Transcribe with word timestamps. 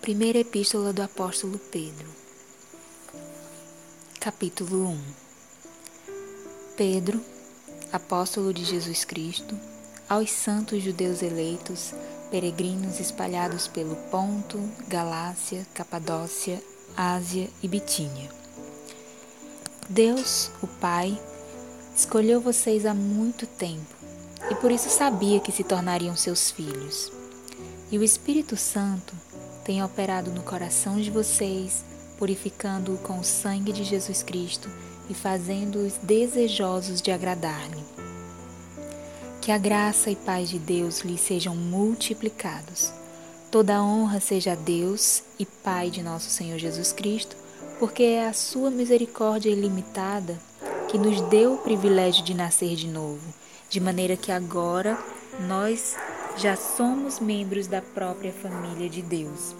Primeira 0.00 0.38
Epístola 0.38 0.94
do 0.94 1.02
Apóstolo 1.02 1.58
Pedro, 1.58 2.08
capítulo 4.18 4.88
1 4.88 5.00
Pedro, 6.74 7.20
apóstolo 7.92 8.50
de 8.50 8.64
Jesus 8.64 9.04
Cristo, 9.04 9.54
aos 10.08 10.30
santos 10.30 10.82
judeus 10.82 11.20
eleitos, 11.22 11.92
peregrinos 12.30 12.98
espalhados 12.98 13.68
pelo 13.68 13.94
Ponto, 14.10 14.58
Galácia, 14.88 15.66
Capadócia, 15.74 16.62
Ásia 16.96 17.50
e 17.62 17.68
Bitínia. 17.68 18.30
Deus, 19.86 20.50
o 20.62 20.66
Pai, 20.66 21.20
escolheu 21.94 22.40
vocês 22.40 22.86
há 22.86 22.94
muito 22.94 23.46
tempo 23.46 23.94
e 24.50 24.54
por 24.54 24.70
isso 24.70 24.88
sabia 24.88 25.40
que 25.40 25.52
se 25.52 25.62
tornariam 25.62 26.16
seus 26.16 26.50
filhos. 26.50 27.12
E 27.92 27.98
o 27.98 28.02
Espírito 28.02 28.56
Santo 28.56 29.14
tem 29.64 29.82
operado 29.82 30.30
no 30.30 30.42
coração 30.42 31.00
de 31.00 31.10
vocês, 31.10 31.84
purificando-o 32.18 32.98
com 32.98 33.18
o 33.18 33.24
sangue 33.24 33.72
de 33.72 33.84
Jesus 33.84 34.22
Cristo 34.22 34.68
e 35.08 35.14
fazendo-os 35.14 35.94
desejosos 36.02 37.00
de 37.00 37.10
agradar-lhe. 37.10 37.82
Que 39.40 39.50
a 39.50 39.58
graça 39.58 40.10
e 40.10 40.16
paz 40.16 40.50
de 40.50 40.58
Deus 40.58 41.00
lhes 41.00 41.20
sejam 41.20 41.56
multiplicados. 41.56 42.92
Toda 43.50 43.76
a 43.76 43.82
honra 43.82 44.20
seja 44.20 44.52
a 44.52 44.54
Deus 44.54 45.22
e 45.38 45.44
Pai 45.44 45.90
de 45.90 46.02
nosso 46.02 46.30
Senhor 46.30 46.58
Jesus 46.58 46.92
Cristo, 46.92 47.36
porque 47.78 48.02
é 48.02 48.28
a 48.28 48.32
sua 48.32 48.70
misericórdia 48.70 49.50
ilimitada 49.50 50.38
que 50.88 50.98
nos 50.98 51.20
deu 51.22 51.54
o 51.54 51.58
privilégio 51.58 52.22
de 52.22 52.34
nascer 52.34 52.76
de 52.76 52.86
novo, 52.86 53.34
de 53.68 53.80
maneira 53.80 54.16
que 54.16 54.30
agora 54.30 54.98
nós 55.48 55.96
já 56.40 56.56
somos 56.56 57.20
membros 57.20 57.66
da 57.66 57.82
própria 57.82 58.32
família 58.32 58.88
de 58.88 59.02
Deus. 59.02 59.54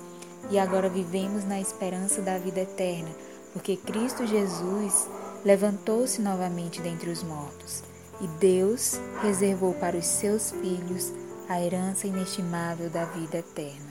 E 0.50 0.58
agora 0.58 0.88
vivemos 0.88 1.44
na 1.44 1.60
esperança 1.60 2.22
da 2.22 2.38
vida 2.38 2.60
eterna, 2.60 3.10
porque 3.52 3.76
Cristo 3.76 4.26
Jesus 4.26 5.06
levantou-se 5.44 6.22
novamente 6.22 6.80
dentre 6.80 7.10
os 7.10 7.22
mortos. 7.22 7.82
E 8.20 8.26
Deus 8.26 8.98
reservou 9.22 9.74
para 9.74 9.96
os 9.96 10.06
seus 10.06 10.52
filhos 10.52 11.12
a 11.48 11.60
herança 11.60 12.06
inestimável 12.06 12.88
da 12.88 13.04
vida 13.04 13.38
eterna. 13.38 13.90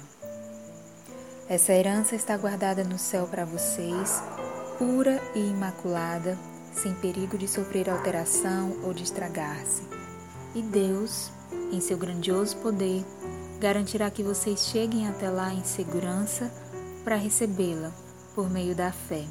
Essa 1.48 1.74
herança 1.74 2.16
está 2.16 2.36
guardada 2.38 2.84
no 2.84 2.98
céu 2.98 3.28
para 3.28 3.46
vocês, 3.46 4.22
pura 4.80 5.22
e 5.36 5.40
imaculada, 5.40 6.38
sem 6.74 6.94
perigo 6.96 7.38
de 7.38 7.48
sofrer 7.48 7.90
alteração 7.90 8.78
ou 8.84 8.94
de 8.94 9.04
estragar-se. 9.04 9.84
E 10.56 10.62
Deus, 10.62 11.32
em 11.72 11.80
seu 11.80 11.98
grandioso 11.98 12.58
poder, 12.58 13.06
garantirá 13.60 14.10
que 14.10 14.24
vocês 14.24 14.68
cheguem 14.68 15.08
até 15.08 15.30
lá 15.30 15.54
em 15.54 15.64
segurança 15.64 16.52
para 17.04 17.16
recebê-la 17.16 17.92
por 18.34 18.50
meio 18.50 18.76
da 18.76 18.92
fé. 18.92 19.26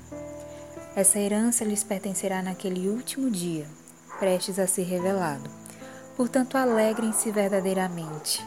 Essa 0.94 1.18
herança 1.18 1.64
lhes 1.64 1.84
pertencerá 1.84 2.42
naquele 2.42 2.88
último 2.88 3.30
dia, 3.30 3.66
prestes 4.18 4.58
a 4.58 4.66
ser 4.66 4.82
revelado. 4.82 5.48
Portanto, 6.16 6.56
alegrem-se 6.56 7.30
verdadeiramente. 7.30 8.44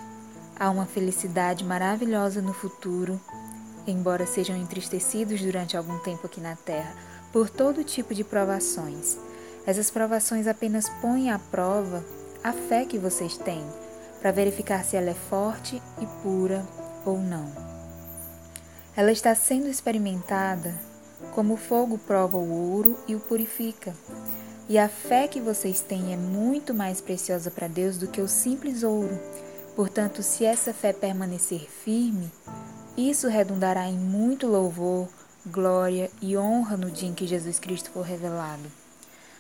Há 0.60 0.70
uma 0.70 0.86
felicidade 0.86 1.64
maravilhosa 1.64 2.42
no 2.42 2.54
futuro, 2.54 3.20
embora 3.88 4.26
sejam 4.26 4.56
entristecidos 4.56 5.42
durante 5.42 5.76
algum 5.78 5.98
tempo 6.00 6.28
aqui 6.28 6.42
na 6.42 6.56
terra 6.56 6.94
por 7.32 7.50
todo 7.50 7.84
tipo 7.84 8.14
de 8.14 8.24
provações. 8.24 9.18
Essas 9.66 9.90
provações 9.90 10.48
apenas 10.48 10.90
põem 11.02 11.32
à 11.32 11.40
prova 11.40 12.04
a 12.44 12.52
fé 12.52 12.86
que 12.86 12.98
vocês 12.98 13.38
têm, 13.38 13.64
para 14.20 14.32
verificar 14.32 14.84
se 14.84 14.96
ela 14.96 15.10
é 15.10 15.16
forte 15.16 15.82
e 16.00 16.06
pura 16.24 16.66
ou 17.06 17.20
não. 17.20 17.52
Ela 18.96 19.12
está 19.12 19.34
sendo 19.36 19.68
experimentada 19.68 20.74
como 21.34 21.54
o 21.54 21.58
fogo 21.58 21.98
prova 21.98 22.38
o 22.38 22.74
ouro 22.74 22.98
e 23.08 23.16
o 23.16 23.20
purifica. 23.20 23.94
E 24.68 24.78
a 24.78 24.88
fé 24.88 25.28
que 25.28 25.40
vocês 25.40 25.82
têm 25.82 26.14
é 26.14 26.18
muito 26.18 26.74
mais 26.74 27.02
preciosa 27.02 27.52
para 27.52 27.68
Deus 27.68 27.98
do 27.98 28.08
que 28.08 28.22
o 28.22 28.28
simples 28.28 28.84
ouro. 28.84 29.20
Portanto, 29.76 30.22
se 30.22 30.46
essa 30.46 30.74
fé 30.74 30.94
permanecer 30.94 31.70
firme, 31.70 32.32
isso 32.98 33.28
redundará 33.28 33.88
em 33.88 33.98
muito 33.98 34.48
louvor, 34.48 35.08
glória 35.46 36.10
e 36.22 36.38
honra 36.38 36.76
no 36.76 36.92
dia 36.92 37.10
em 37.10 37.14
que 37.14 37.28
Jesus 37.28 37.60
Cristo 37.60 37.90
for 37.92 38.02
revelado. 38.02 38.70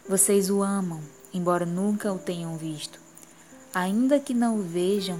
Vocês 0.07 0.49
o 0.49 0.61
amam, 0.61 1.01
embora 1.33 1.65
nunca 1.65 2.11
o 2.11 2.19
tenham 2.19 2.57
visto. 2.57 2.99
Ainda 3.73 4.19
que 4.19 4.33
não 4.33 4.59
o 4.59 4.61
vejam, 4.63 5.19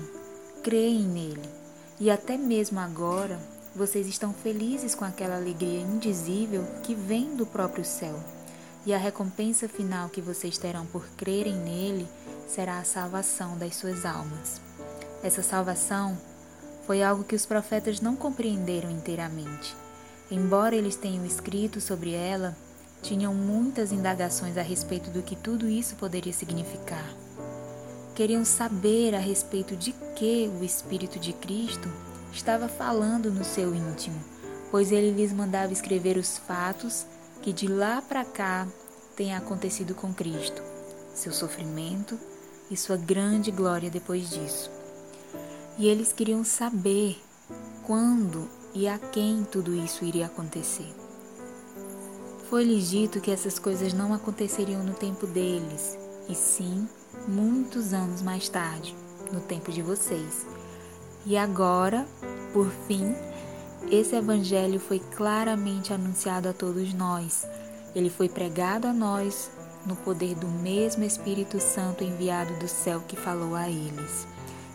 creem 0.64 1.04
nele. 1.04 1.50
E 2.00 2.10
até 2.10 2.38
mesmo 2.38 2.80
agora, 2.80 3.40
vocês 3.76 4.08
estão 4.08 4.34
felizes 4.34 4.94
com 4.94 5.06
aquela 5.06 5.38
alegria 5.38 5.80
indizível 5.80 6.66
que 6.84 6.94
vem 6.94 7.36
do 7.36 7.46
próprio 7.46 7.86
céu. 7.86 8.20
E 8.86 8.94
a 8.94 8.98
recompensa 8.98 9.70
final 9.70 10.10
que 10.10 10.22
vocês 10.22 10.58
terão 10.58 10.86
por 10.86 11.06
crerem 11.16 11.56
nele 11.56 12.08
será 12.48 12.80
a 12.80 12.84
salvação 12.84 13.58
das 13.58 13.76
suas 13.76 14.06
almas. 14.06 14.60
Essa 15.24 15.44
salvação 15.44 16.18
foi 16.86 17.04
algo 17.04 17.24
que 17.24 17.36
os 17.36 17.46
profetas 17.46 18.02
não 18.02 18.16
compreenderam 18.16 18.90
inteiramente. 18.90 19.76
Embora 20.30 20.76
eles 20.76 20.96
tenham 20.96 21.26
escrito 21.26 21.80
sobre 21.80 22.14
ela, 22.14 22.58
tinham 23.02 23.34
muitas 23.34 23.92
indagações 23.92 24.58
a 24.58 24.62
respeito 24.62 25.10
do 25.10 25.22
que 25.22 25.36
tudo 25.36 25.68
isso 25.68 25.96
poderia 25.96 26.34
significar. 26.34 27.06
Queriam 28.16 28.46
saber 28.46 29.16
a 29.16 29.20
respeito 29.20 29.76
de 29.76 29.94
que 30.16 30.52
o 30.60 30.64
Espírito 30.64 31.18
de 31.18 31.34
Cristo 31.34 31.90
estava 32.32 32.68
falando 32.68 33.32
no 33.32 33.44
seu 33.44 33.74
íntimo, 33.74 34.22
pois 34.70 34.92
ele 34.92 35.12
lhes 35.12 35.34
mandava 35.34 35.74
escrever 35.74 36.18
os 36.18 36.38
fatos 36.38 37.06
que 37.42 37.52
de 37.52 37.68
lá 37.68 38.02
para 38.02 38.24
cá 38.24 38.68
têm 39.16 39.36
acontecido 39.36 39.96
com 39.96 40.14
Cristo, 40.14 40.62
seu 41.14 41.32
sofrimento 41.32 42.18
e 42.70 42.78
sua 42.78 42.98
grande 42.98 43.52
glória 43.52 43.90
depois 43.90 44.30
disso. 44.30 44.70
E 45.78 45.88
eles 45.88 46.14
queriam 46.14 46.44
saber 46.44 47.20
quando 47.84 48.48
e 48.74 48.88
a 48.88 48.98
quem 48.98 49.44
tudo 49.44 49.74
isso 49.76 50.06
iria 50.06 50.28
acontecer. 50.28 51.01
Foi-lhes 52.52 52.90
dito 52.90 53.22
que 53.22 53.32
essas 53.32 53.58
coisas 53.58 53.94
não 53.94 54.14
aconteceriam 54.14 54.84
no 54.84 54.94
tempo 54.94 55.26
deles, 55.26 55.98
e 56.28 56.36
sim 56.36 56.86
muitos 57.26 57.94
anos 57.94 58.22
mais 58.22 58.50
tarde, 58.50 58.94
no 59.32 59.40
tempo 59.40 59.72
de 59.72 59.82
vocês. 59.82 60.46
E 61.26 61.38
agora, 61.38 62.06
por 62.52 62.70
fim, 62.90 63.16
esse 63.90 64.18
evangelho 64.18 64.82
foi 64.82 65.00
claramente 65.16 65.94
anunciado 65.94 66.50
a 66.50 66.54
todos 66.54 66.94
nós. 66.94 67.48
Ele 67.96 68.10
foi 68.10 68.28
pregado 68.28 68.86
a 68.86 68.92
nós 68.92 69.50
no 69.86 69.96
poder 69.96 70.36
do 70.36 70.48
mesmo 70.50 71.06
Espírito 71.06 71.58
Santo 71.58 72.04
enviado 72.04 72.54
do 72.56 72.68
céu 72.68 73.02
que 73.08 73.16
falou 73.16 73.56
a 73.56 73.70
eles. 73.70 74.28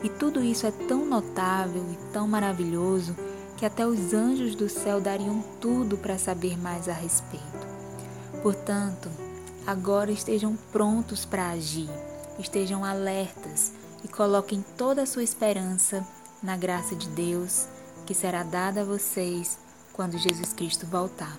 E 0.02 0.08
tudo 0.08 0.42
isso 0.42 0.66
é 0.66 0.70
tão 0.70 1.04
notável 1.04 1.84
e 1.92 2.10
tão 2.10 2.26
maravilhoso 2.26 3.14
que 3.54 3.66
até 3.66 3.86
os 3.86 4.14
anjos 4.14 4.54
do 4.54 4.66
céu 4.66 4.98
dariam 4.98 5.44
tudo 5.60 5.98
para 5.98 6.16
saber 6.16 6.58
mais 6.58 6.88
a 6.88 6.94
respeito. 6.94 7.55
Portanto, 8.46 9.10
agora 9.66 10.12
estejam 10.12 10.56
prontos 10.70 11.24
para 11.24 11.50
agir, 11.50 11.90
estejam 12.38 12.84
alertas 12.84 13.72
e 14.04 14.08
coloquem 14.08 14.64
toda 14.76 15.02
a 15.02 15.06
sua 15.06 15.24
esperança 15.24 16.06
na 16.40 16.56
graça 16.56 16.94
de 16.94 17.08
Deus 17.08 17.66
que 18.06 18.14
será 18.14 18.44
dada 18.44 18.82
a 18.82 18.84
vocês 18.84 19.58
quando 19.92 20.16
Jesus 20.16 20.52
Cristo 20.52 20.86
voltar. 20.86 21.36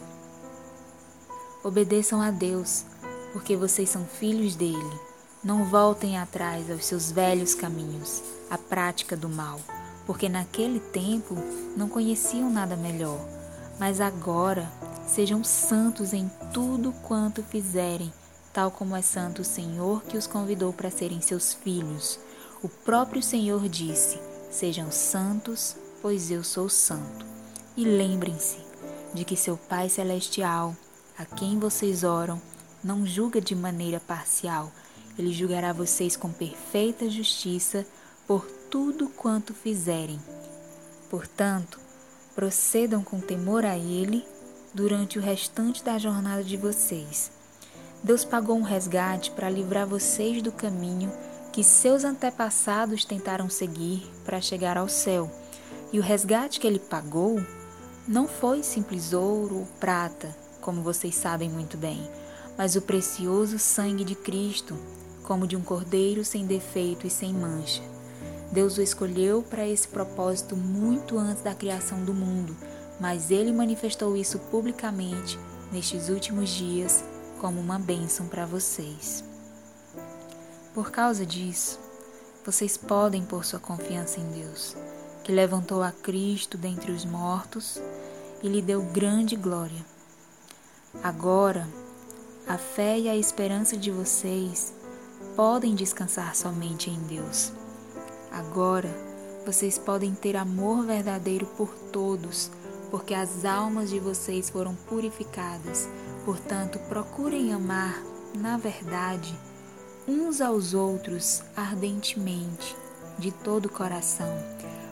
Obedeçam 1.64 2.22
a 2.22 2.30
Deus, 2.30 2.84
porque 3.32 3.56
vocês 3.56 3.90
são 3.90 4.04
filhos 4.04 4.58
dele. 4.58 5.00
Não 5.42 5.64
voltem 5.64 6.18
atrás 6.18 6.70
aos 6.70 6.84
seus 6.84 7.10
velhos 7.10 7.56
caminhos, 7.56 8.22
à 8.50 8.58
prática 8.58 9.16
do 9.16 9.30
mal, 9.30 9.62
porque 10.06 10.28
naquele 10.28 10.82
tempo 10.82 11.38
não 11.74 11.88
conheciam 11.88 12.50
nada 12.50 12.76
melhor, 12.76 13.18
mas 13.80 14.02
agora 14.02 14.70
Sejam 15.08 15.42
santos 15.42 16.12
em 16.12 16.30
tudo 16.54 16.92
quanto 17.02 17.42
fizerem, 17.42 18.14
tal 18.52 18.70
como 18.70 18.96
é 18.96 19.02
santo 19.02 19.42
o 19.42 19.46
Senhor 19.46 20.04
que 20.04 20.18
os 20.18 20.28
convidou 20.28 20.74
para 20.74 20.92
serem 20.92 21.22
seus 21.22 21.54
filhos. 21.54 22.20
O 22.62 22.68
próprio 22.68 23.24
Senhor 23.24 23.70
disse: 23.70 24.20
Sejam 24.52 24.92
santos, 24.92 25.78
pois 26.02 26.30
eu 26.30 26.44
sou 26.44 26.68
santo. 26.68 27.26
E 27.76 27.86
lembrem-se 27.86 28.60
de 29.14 29.24
que 29.24 29.38
seu 29.38 29.56
Pai 29.56 29.88
Celestial, 29.88 30.76
a 31.18 31.24
quem 31.24 31.58
vocês 31.58 32.04
oram, 32.04 32.40
não 32.84 33.06
julga 33.06 33.40
de 33.40 33.56
maneira 33.56 34.02
parcial. 34.02 34.72
Ele 35.18 35.34
julgará 35.34 35.72
vocês 35.72 36.18
com 36.18 36.32
perfeita 36.32 37.10
justiça 37.10 37.88
por 38.28 38.46
tudo 38.70 39.08
quanto 39.10 39.54
fizerem. 39.54 40.20
Portanto, 41.10 41.80
procedam 42.36 43.04
com 43.04 43.20
temor 43.22 43.66
a 43.66 43.78
Ele 43.78 44.24
durante 44.78 45.18
o 45.18 45.22
restante 45.24 45.84
da 45.84 45.98
jornada 45.98 46.44
de 46.44 46.56
vocês. 46.56 47.32
Deus 48.04 48.24
pagou 48.24 48.56
um 48.56 48.62
resgate 48.62 49.32
para 49.32 49.50
livrar 49.50 49.88
vocês 49.88 50.40
do 50.44 50.52
caminho 50.52 51.12
que 51.52 51.64
seus 51.64 52.04
antepassados 52.04 53.04
tentaram 53.04 53.50
seguir 53.50 54.08
para 54.24 54.40
chegar 54.40 54.78
ao 54.78 54.88
céu. 54.88 55.32
E 55.92 55.98
o 55.98 56.04
resgate 56.04 56.60
que 56.60 56.68
ele 56.68 56.78
pagou 56.78 57.44
não 58.08 58.28
foi 58.28 58.62
simples 58.62 59.14
ouro 59.14 59.62
ou 59.62 59.68
prata, 59.80 60.38
como 60.62 60.84
vocês 60.84 61.16
sabem 61.16 61.50
muito 61.50 61.76
bem, 61.76 62.08
mas 62.56 62.76
o 62.76 62.82
precioso 62.84 63.58
sangue 63.58 64.04
de 64.04 64.14
Cristo, 64.14 64.78
como 65.24 65.48
de 65.48 65.56
um 65.56 65.62
cordeiro 65.62 66.24
sem 66.24 66.46
defeito 66.46 67.08
e 67.08 67.10
sem 67.10 67.34
mancha. 67.34 67.82
Deus 68.52 68.78
o 68.78 68.82
escolheu 68.84 69.42
para 69.42 69.68
esse 69.68 69.88
propósito 69.88 70.56
muito 70.56 71.18
antes 71.18 71.42
da 71.42 71.56
criação 71.56 72.06
do 72.06 72.14
mundo, 72.14 72.56
mas 73.00 73.32
ele 73.32 73.52
manifestou 73.52 74.16
isso 74.16 74.40
publicamente 74.52 75.38
nestes 75.72 76.10
últimos 76.10 76.50
dias 76.50 77.04
como 77.40 77.60
uma 77.60 77.78
bênção 77.78 78.28
para 78.28 78.46
vocês. 78.46 79.24
Por 80.74 80.92
causa 80.92 81.26
disso, 81.26 81.80
vocês 82.46 82.78
podem 82.78 83.24
pôr 83.24 83.44
sua 83.44 83.60
confiança 83.60 84.20
em 84.20 84.32
Deus, 84.32 84.76
que 85.24 85.32
levantou 85.32 85.84
a 85.84 85.92
Cristo 85.92 86.58
dentre 86.58 86.92
os 86.92 87.04
mortos 87.04 87.82
e 88.42 88.48
lhe 88.48 88.62
deu 88.62 88.82
grande 88.82 89.36
glória. 89.36 89.86
Agora, 91.04 91.68
a 92.48 92.58
fé 92.58 92.98
e 92.98 93.10
a 93.10 93.16
esperança 93.16 93.76
de 93.76 93.92
vocês 93.92 94.74
podem 95.36 95.76
descansar 95.76 96.36
somente 96.36 96.90
em 96.90 97.00
Deus. 97.02 97.52
Agora, 98.32 98.90
vocês 99.46 99.78
podem 99.78 100.14
ter 100.14 100.36
amor 100.36 100.86
verdadeiro 100.86 101.46
por 101.58 101.70
todos, 101.92 102.52
porque 102.90 103.14
as 103.14 103.46
almas 103.46 103.90
de 103.90 104.00
vocês 104.00 104.50
foram 104.50 104.76
purificadas. 104.88 105.88
Portanto, 106.26 106.80
procurem 106.90 107.54
amar, 107.54 108.02
na 108.36 108.58
verdade, 108.58 109.38
uns 110.08 110.42
aos 110.42 110.74
outros 110.74 111.44
ardentemente, 111.56 112.76
de 113.18 113.32
todo 113.32 113.66
o 113.66 113.72
coração, 113.72 114.32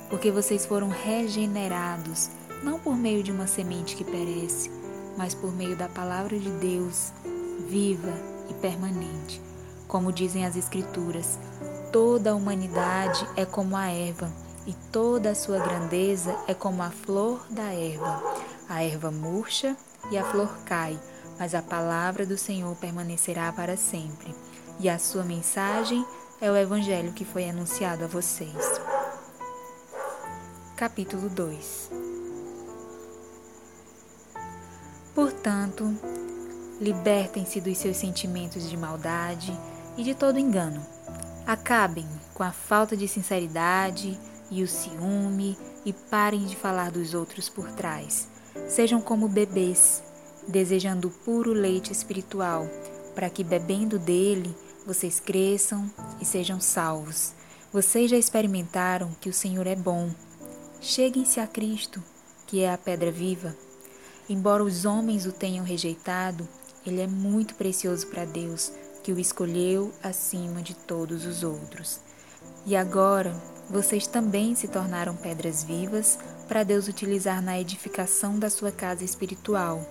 porque 0.09 0.31
vocês 0.31 0.65
foram 0.65 0.89
regenerados, 0.89 2.30
não 2.63 2.80
por 2.80 2.97
meio 2.97 3.21
de 3.21 3.31
uma 3.31 3.47
semente 3.47 3.95
que 3.95 4.03
perece, 4.03 4.71
mas 5.18 5.33
por 5.33 5.53
meio 5.53 5.75
da 5.75 5.88
palavra 5.88 6.38
de 6.38 6.50
Deus, 6.50 7.12
viva 7.68 8.13
e 8.50 8.53
permanente. 8.56 9.42
Como 9.88 10.12
dizem 10.12 10.45
as 10.45 10.56
Escrituras, 10.56 11.38
toda 11.92 12.31
a 12.31 12.36
humanidade 12.36 13.27
é 13.36 13.45
como 13.45 13.77
a 13.77 13.88
erva, 13.88 14.31
e 14.68 14.74
toda 14.92 15.32
a 15.32 15.36
sua 15.36 15.60
grandeza 15.60 16.36
é 16.48 16.54
como 16.54 16.82
a 16.82 16.90
flor 16.90 17.46
da 17.50 17.74
erva. 17.74 18.22
A 18.68 18.84
erva 18.84 19.12
murcha 19.12 19.78
e 20.10 20.18
a 20.18 20.24
flor 20.24 20.58
cai, 20.66 21.00
mas 21.38 21.54
a 21.54 21.62
palavra 21.62 22.26
do 22.26 22.38
Senhor 22.38 22.76
permanecerá 22.78 23.52
para 23.52 23.78
sempre. 23.78 24.34
E 24.80 24.90
a 24.90 24.98
sua 24.98 25.24
mensagem 25.24 26.06
é 26.42 26.50
o 26.50 26.58
evangelho 26.58 27.14
que 27.14 27.24
foi 27.24 27.50
anunciado 27.50 28.04
a 28.04 28.08
vocês. 28.08 28.82
Capítulo 30.76 31.30
2 31.30 31.92
Portanto, 35.14 35.98
libertem-se 36.82 37.62
dos 37.62 37.78
seus 37.78 37.96
sentimentos 37.96 38.70
de 38.70 38.76
maldade 38.76 39.58
e 39.96 40.04
de 40.04 40.14
todo 40.14 40.38
engano. 40.38 40.86
Acabem 41.48 42.06
com 42.34 42.44
a 42.44 42.52
falta 42.52 42.98
de 42.98 43.08
sinceridade 43.08 44.20
e 44.50 44.63
o 44.63 44.68
ciúme 44.68 45.57
e 45.86 45.94
parem 45.94 46.45
de 46.45 46.56
falar 46.56 46.92
dos 46.92 47.13
outros 47.13 47.50
por 47.50 47.71
trás. 47.71 48.27
Sejam 48.68 49.01
como 49.01 49.27
bebês, 49.27 50.03
desejando 50.47 51.09
puro 51.09 51.51
leite 51.53 51.92
espiritual, 51.92 52.68
para 53.13 53.30
que 53.30 53.44
bebendo 53.44 53.97
dele 53.97 54.56
vocês 54.86 55.19
cresçam 55.19 55.89
e 56.21 56.25
sejam 56.25 56.59
salvos. 56.59 57.33
Vocês 57.71 58.09
já 58.09 58.18
experimentaram 58.18 59.12
que 59.19 59.30
o 59.30 59.33
Senhor 59.33 59.68
é 59.68 59.75
bom. 59.75 60.09
Cheguem-se 60.80 61.39
a 61.39 61.47
Cristo, 61.47 62.01
que 62.45 62.62
é 62.62 62.71
a 62.71 62.77
pedra 62.77 63.12
viva. 63.12 63.56
Embora 64.30 64.63
os 64.63 64.86
homens 64.86 65.25
o 65.25 65.31
tenham 65.31 65.65
rejeitado, 65.65 66.47
ele 66.86 67.01
é 67.01 67.07
muito 67.07 67.56
precioso 67.56 68.07
para 68.07 68.25
Deus 68.25 68.71
que 69.03 69.12
o 69.12 69.19
escolheu 69.19 69.92
acima 70.01 70.62
de 70.62 70.74
todos 70.74 71.25
os 71.25 71.44
outros. 71.44 72.00
E 72.65 72.75
agora 72.75 73.36
vocês 73.70 74.06
também 74.08 74.56
se 74.56 74.68
tornaram 74.68 75.16
pedras 75.16 75.64
vivas 75.64 76.20
para 76.48 76.64
Deus 76.64 76.88
utilizar 76.88 77.42
na 77.42 77.60
edificação 77.60 78.38
da 78.38 78.50
sua 78.50 78.72
casa 78.72 79.04
espiritual. 79.04 79.84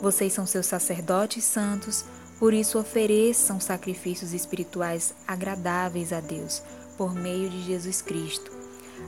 Vocês 0.00 0.32
são 0.32 0.46
seus 0.46 0.66
sacerdotes 0.66 1.44
santos, 1.44 2.04
por 2.38 2.52
isso 2.52 2.78
ofereçam 2.78 3.60
sacrifícios 3.60 4.34
espirituais 4.34 5.14
agradáveis 5.26 6.12
a 6.12 6.20
Deus 6.20 6.62
por 6.96 7.14
meio 7.14 7.48
de 7.48 7.62
Jesus 7.62 8.02
Cristo. 8.02 8.52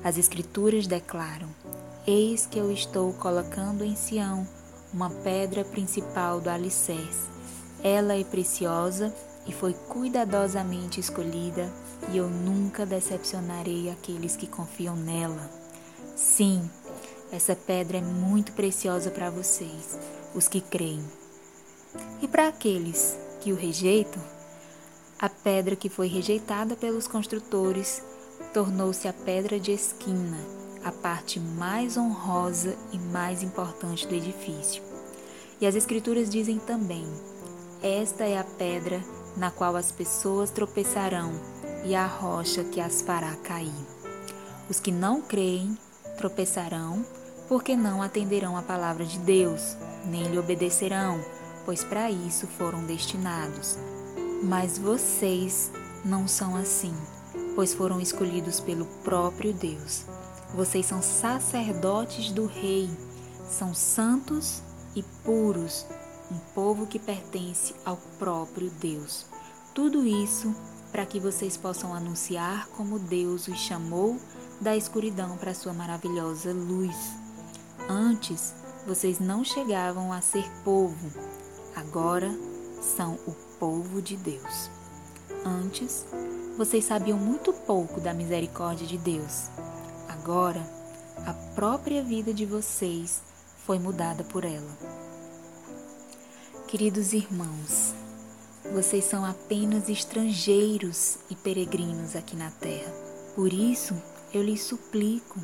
As 0.03 0.17
Escrituras 0.17 0.87
declaram: 0.87 1.49
Eis 2.07 2.47
que 2.47 2.59
eu 2.59 2.71
estou 2.73 3.13
colocando 3.15 3.85
em 3.85 3.97
Sião 3.97 4.47
uma 4.93 5.11
pedra 5.11 5.65
principal 5.65 6.41
do 6.41 6.49
alicerce. 6.49 7.29
Ela 7.83 8.15
é 8.15 8.25
preciosa 8.25 9.15
e 9.47 9.53
foi 9.53 9.75
cuidadosamente 9.75 10.99
escolhida, 10.99 11.71
e 12.11 12.17
eu 12.17 12.29
nunca 12.29 12.87
decepcionarei 12.87 13.91
aqueles 13.91 14.37
que 14.37 14.47
confiam 14.47 14.97
nela. 14.97 15.51
Sim, 16.15 16.71
essa 17.31 17.55
pedra 17.55 17.99
é 17.99 18.01
muito 18.01 18.53
preciosa 18.53 19.11
para 19.11 19.31
vocês, 19.31 19.99
os 20.35 20.49
que 20.49 20.61
creem. 20.61 21.05
E 22.23 22.29
para 22.29 22.49
aqueles 22.49 23.17
que 23.41 23.53
o 23.53 23.57
rejeitam, 23.57 24.23
a 25.19 25.29
pedra 25.29 25.75
que 25.75 25.89
foi 25.89 26.09
rejeitada 26.09 26.77
pelos 26.77 27.09
construtores 27.09 28.03
tornou-se 28.53 29.09
a 29.09 29.13
pedra 29.13 29.59
de 29.59 29.73
esquina, 29.73 30.39
a 30.85 30.93
parte 30.93 31.41
mais 31.41 31.97
honrosa 31.97 32.77
e 32.93 32.99
mais 32.99 33.43
importante 33.43 34.07
do 34.07 34.15
edifício. 34.15 34.83
E 35.61 35.67
as 35.67 35.75
Escrituras 35.75 36.29
dizem 36.29 36.59
também: 36.59 37.07
esta 37.83 38.25
é 38.25 38.39
a 38.39 38.45
pedra 38.45 39.03
na 39.37 39.51
qual 39.51 39.77
as 39.77 39.93
pessoas 39.93 40.51
tropeçarão, 40.51 41.33
e 41.87 41.95
a 41.95 42.05
rocha 42.05 42.65
que 42.65 42.81
as 42.81 43.01
fará 43.01 43.35
cair. 43.37 43.73
Os 44.69 44.81
que 44.81 44.91
não 44.91 45.23
creem 45.23 45.79
tropeçarão, 46.17 47.05
porque 47.49 47.77
não 47.77 48.03
atenderão 48.03 48.57
à 48.57 48.63
palavra 48.63 49.05
de 49.05 49.19
Deus, 49.21 49.77
nem 50.05 50.25
lhe 50.25 50.39
obedecerão, 50.39 51.21
pois 51.65 51.85
para 51.85 52.11
isso 52.11 52.49
foram 52.49 52.85
destinados. 52.85 53.79
Mas 54.43 54.77
vocês 54.77 55.71
não 56.05 56.27
são 56.27 56.57
assim, 56.57 56.95
pois 57.55 57.73
foram 57.73 58.01
escolhidos 58.01 58.59
pelo 58.59 58.87
próprio 59.05 59.53
Deus. 59.53 60.05
Vocês 60.55 60.87
são 60.87 61.01
sacerdotes 61.01 62.33
do 62.33 62.47
Rei, 62.47 62.91
são 63.49 63.73
santos 63.73 64.61
e 64.97 65.03
puros 65.25 65.87
um 66.33 66.39
povo 66.53 66.87
que 66.89 66.99
pertence 66.99 67.73
ao 67.85 67.97
próprio 68.19 68.71
Deus. 68.81 69.25
Tudo 69.73 70.05
isso 70.05 70.53
para 70.97 71.05
que 71.05 71.21
vocês 71.21 71.59
possam 71.59 71.93
anunciar 71.93 72.69
como 72.69 72.99
Deus 72.99 73.49
os 73.49 73.59
chamou 73.59 74.19
da 74.59 74.75
escuridão 74.75 75.37
para 75.37 75.53
sua 75.53 75.75
maravilhosa 75.75 76.55
luz. 76.55 76.97
Antes, 77.87 78.55
vocês 78.87 79.21
não 79.21 79.45
chegavam 79.45 80.11
a 80.11 80.23
ser 80.23 80.51
povo, 80.65 81.11
agora 81.75 82.35
são 82.81 83.19
o 83.27 83.33
povo 83.61 84.01
de 84.01 84.17
Deus. 84.17 84.71
Antes, 85.45 86.07
vocês 86.57 86.87
sabiam 86.87 87.19
muito 87.19 87.53
pouco 87.53 88.01
da 88.01 88.15
misericórdia 88.15 88.87
de 88.87 88.97
Deus. 88.97 89.49
Agora, 90.09 90.67
a 91.27 91.35
própria 91.55 92.03
vida 92.03 92.33
de 92.33 92.47
vocês 92.47 93.21
foi 93.67 93.79
mudada 93.79 94.25
por 94.25 94.47
ela. 94.47 94.79
Queridos 96.67 97.13
irmãos, 97.13 97.95
vocês 98.73 99.05
são 99.05 99.25
apenas 99.25 99.89
estrangeiros 99.89 101.19
e 101.31 101.35
peregrinos 101.35 102.17
aqui 102.17 102.37
na 102.37 102.51
terra. 102.51 102.93
Por 103.35 103.53
isso, 103.53 103.95
eu 104.33 104.43
lhes 104.43 104.63
suplico 104.63 105.41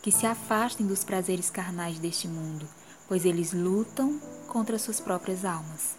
que 0.00 0.10
se 0.10 0.26
afastem 0.26 0.86
dos 0.86 1.04
prazeres 1.04 1.50
carnais 1.50 1.98
deste 1.98 2.26
mundo, 2.26 2.66
pois 3.06 3.24
eles 3.24 3.52
lutam 3.52 4.20
contra 4.48 4.78
suas 4.78 5.00
próprias 5.00 5.44
almas. 5.44 5.96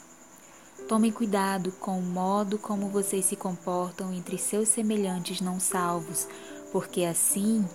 Tomem 0.88 1.12
cuidado 1.12 1.72
com 1.80 1.98
o 1.98 2.02
modo 2.02 2.58
como 2.58 2.90
vocês 2.90 3.26
se 3.26 3.36
comportam 3.36 4.14
entre 4.14 4.38
seus 4.38 4.68
semelhantes 4.68 5.40
não 5.40 5.60
salvos, 5.60 6.28
porque 6.72 7.06
assim, 7.06 7.66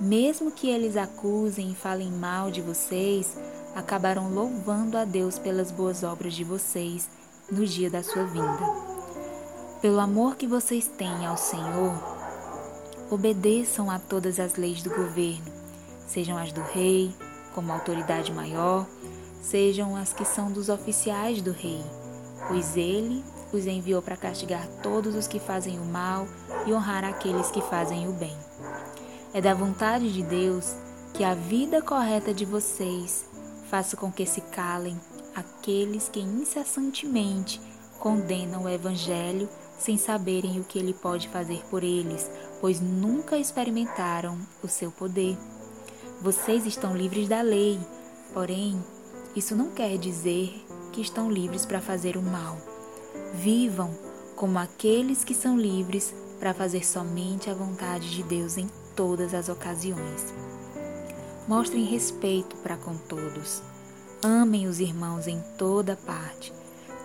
mesmo 0.00 0.50
que 0.50 0.68
eles 0.68 0.96
acusem 0.96 1.72
e 1.72 1.74
falem 1.74 2.10
mal 2.10 2.50
de 2.50 2.62
vocês, 2.62 3.36
acabaram 3.74 4.32
louvando 4.32 4.96
a 4.96 5.04
Deus 5.04 5.38
pelas 5.38 5.70
boas 5.70 6.02
obras 6.02 6.32
de 6.32 6.44
vocês 6.44 7.08
no 7.50 7.66
dia 7.66 7.90
da 7.90 8.02
sua 8.02 8.24
vinda. 8.24 8.84
Pelo 9.80 10.00
amor 10.00 10.36
que 10.36 10.46
vocês 10.46 10.86
têm 10.86 11.26
ao 11.26 11.36
Senhor, 11.36 11.92
obedeçam 13.10 13.90
a 13.90 13.98
todas 13.98 14.40
as 14.40 14.56
leis 14.56 14.82
do 14.82 14.90
governo, 14.90 15.52
sejam 16.06 16.38
as 16.38 16.52
do 16.52 16.62
rei, 16.62 17.14
como 17.54 17.72
autoridade 17.72 18.32
maior, 18.32 18.86
sejam 19.42 19.94
as 19.94 20.12
que 20.12 20.24
são 20.24 20.50
dos 20.50 20.68
oficiais 20.68 21.42
do 21.42 21.52
rei, 21.52 21.84
pois 22.48 22.76
ele 22.76 23.22
os 23.52 23.66
enviou 23.66 24.00
para 24.02 24.16
castigar 24.16 24.66
todos 24.82 25.14
os 25.14 25.28
que 25.28 25.38
fazem 25.38 25.78
o 25.78 25.84
mal 25.84 26.26
e 26.66 26.72
honrar 26.72 27.04
aqueles 27.04 27.50
que 27.50 27.60
fazem 27.60 28.08
o 28.08 28.12
bem. 28.12 28.36
É 29.32 29.40
da 29.40 29.54
vontade 29.54 30.12
de 30.12 30.22
Deus 30.22 30.74
que 31.12 31.22
a 31.22 31.34
vida 31.34 31.82
correta 31.82 32.32
de 32.32 32.44
vocês 32.44 33.26
faça 33.68 33.96
com 33.96 34.10
que 34.10 34.26
se 34.26 34.40
calem 34.40 34.98
aqueles 35.34 36.08
que 36.08 36.20
incessantemente 36.20 37.60
condenam 37.98 38.64
o 38.64 38.68
Evangelho 38.68 39.48
sem 39.78 39.96
saberem 39.96 40.60
o 40.60 40.64
que 40.64 40.78
ele 40.78 40.94
pode 40.94 41.28
fazer 41.28 41.62
por 41.70 41.82
eles, 41.82 42.30
pois 42.60 42.80
nunca 42.80 43.36
experimentaram 43.36 44.38
o 44.62 44.68
seu 44.68 44.90
poder. 44.90 45.36
Vocês 46.20 46.64
estão 46.66 46.96
livres 46.96 47.28
da 47.28 47.42
lei, 47.42 47.78
porém, 48.32 48.82
isso 49.34 49.56
não 49.56 49.70
quer 49.70 49.98
dizer 49.98 50.64
que 50.92 51.00
estão 51.00 51.30
livres 51.30 51.66
para 51.66 51.80
fazer 51.80 52.16
o 52.16 52.22
mal. 52.22 52.56
Vivam 53.34 53.92
como 54.36 54.58
aqueles 54.58 55.24
que 55.24 55.34
são 55.34 55.58
livres 55.58 56.14
para 56.38 56.54
fazer 56.54 56.84
somente 56.84 57.50
a 57.50 57.54
vontade 57.54 58.10
de 58.10 58.22
Deus 58.22 58.56
em 58.56 58.68
todas 58.94 59.34
as 59.34 59.48
ocasiões. 59.48 60.32
Mostrem 61.48 61.84
respeito 61.84 62.56
para 62.56 62.76
com 62.76 62.96
todos. 62.96 63.62
Amem 64.26 64.66
os 64.66 64.80
irmãos 64.80 65.26
em 65.26 65.38
toda 65.58 65.96
parte. 65.96 66.50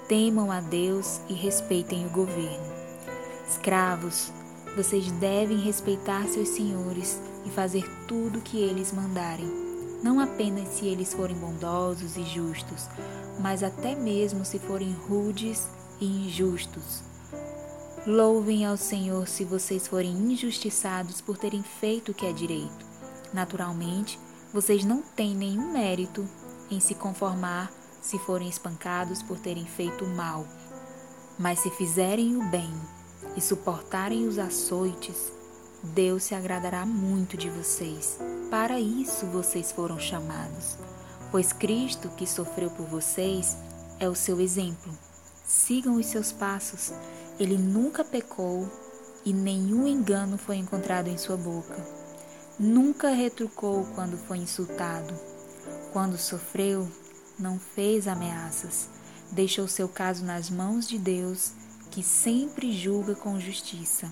Temam 0.07 0.49
a 0.49 0.61
Deus 0.61 1.19
e 1.27 1.33
respeitem 1.33 2.05
o 2.05 2.09
governo. 2.09 2.73
Escravos, 3.45 4.31
vocês 4.73 5.11
devem 5.11 5.57
respeitar 5.57 6.25
seus 6.29 6.47
senhores 6.47 7.19
e 7.45 7.49
fazer 7.49 7.83
tudo 8.07 8.39
o 8.39 8.41
que 8.41 8.57
eles 8.57 8.93
mandarem, 8.93 9.51
não 10.01 10.17
apenas 10.21 10.69
se 10.69 10.85
eles 10.85 11.13
forem 11.13 11.35
bondosos 11.35 12.15
e 12.15 12.23
justos, 12.23 12.87
mas 13.37 13.63
até 13.63 13.95
mesmo 13.95 14.45
se 14.45 14.57
forem 14.57 14.93
rudes 14.93 15.67
e 15.99 16.05
injustos. 16.05 17.03
Louvem 18.07 18.65
ao 18.65 18.77
Senhor 18.77 19.27
se 19.27 19.43
vocês 19.43 19.85
forem 19.89 20.13
injustiçados 20.13 21.19
por 21.19 21.37
terem 21.37 21.63
feito 21.81 22.13
o 22.13 22.15
que 22.15 22.25
é 22.25 22.31
direito. 22.31 22.85
Naturalmente, 23.33 24.17
vocês 24.53 24.85
não 24.85 25.01
têm 25.01 25.35
nenhum 25.35 25.73
mérito 25.73 26.25
em 26.69 26.79
se 26.79 26.95
conformar 26.95 27.71
se 28.01 28.17
forem 28.19 28.47
espancados 28.47 29.21
por 29.21 29.39
terem 29.39 29.65
feito 29.65 30.05
mal. 30.05 30.45
Mas 31.37 31.59
se 31.59 31.69
fizerem 31.71 32.37
o 32.37 32.43
bem 32.49 32.73
e 33.35 33.41
suportarem 33.41 34.27
os 34.27 34.39
açoites, 34.39 35.31
Deus 35.83 36.23
se 36.23 36.35
agradará 36.35 36.85
muito 36.85 37.37
de 37.37 37.49
vocês. 37.49 38.17
Para 38.49 38.79
isso 38.79 39.25
vocês 39.27 39.71
foram 39.71 39.99
chamados 39.99 40.77
pois 41.31 41.53
Cristo, 41.53 42.09
que 42.09 42.25
sofreu 42.25 42.69
por 42.69 42.85
vocês, 42.85 43.57
é 43.99 44.07
o 44.09 44.15
seu 44.15 44.39
exemplo. 44.39 44.93
Sigam 45.45 45.95
os 45.95 46.05
seus 46.05 46.31
passos. 46.31 46.91
Ele 47.39 47.57
nunca 47.57 48.03
pecou 48.03 48.67
e 49.25 49.33
nenhum 49.33 49.87
engano 49.87 50.37
foi 50.37 50.57
encontrado 50.57 51.07
em 51.07 51.17
sua 51.17 51.37
boca. 51.37 51.85
Nunca 52.57 53.09
retrucou 53.09 53.85
quando 53.95 54.17
foi 54.17 54.37
insultado. 54.37 55.13
Quando 55.91 56.17
sofreu, 56.17 56.87
não 57.37 57.59
fez 57.59 58.07
ameaças. 58.07 58.87
Deixou 59.31 59.67
seu 59.67 59.87
caso 59.87 60.23
nas 60.23 60.49
mãos 60.49 60.87
de 60.87 60.97
Deus, 60.97 61.53
que 61.89 62.03
sempre 62.03 62.71
julga 62.71 63.15
com 63.15 63.39
justiça. 63.39 64.11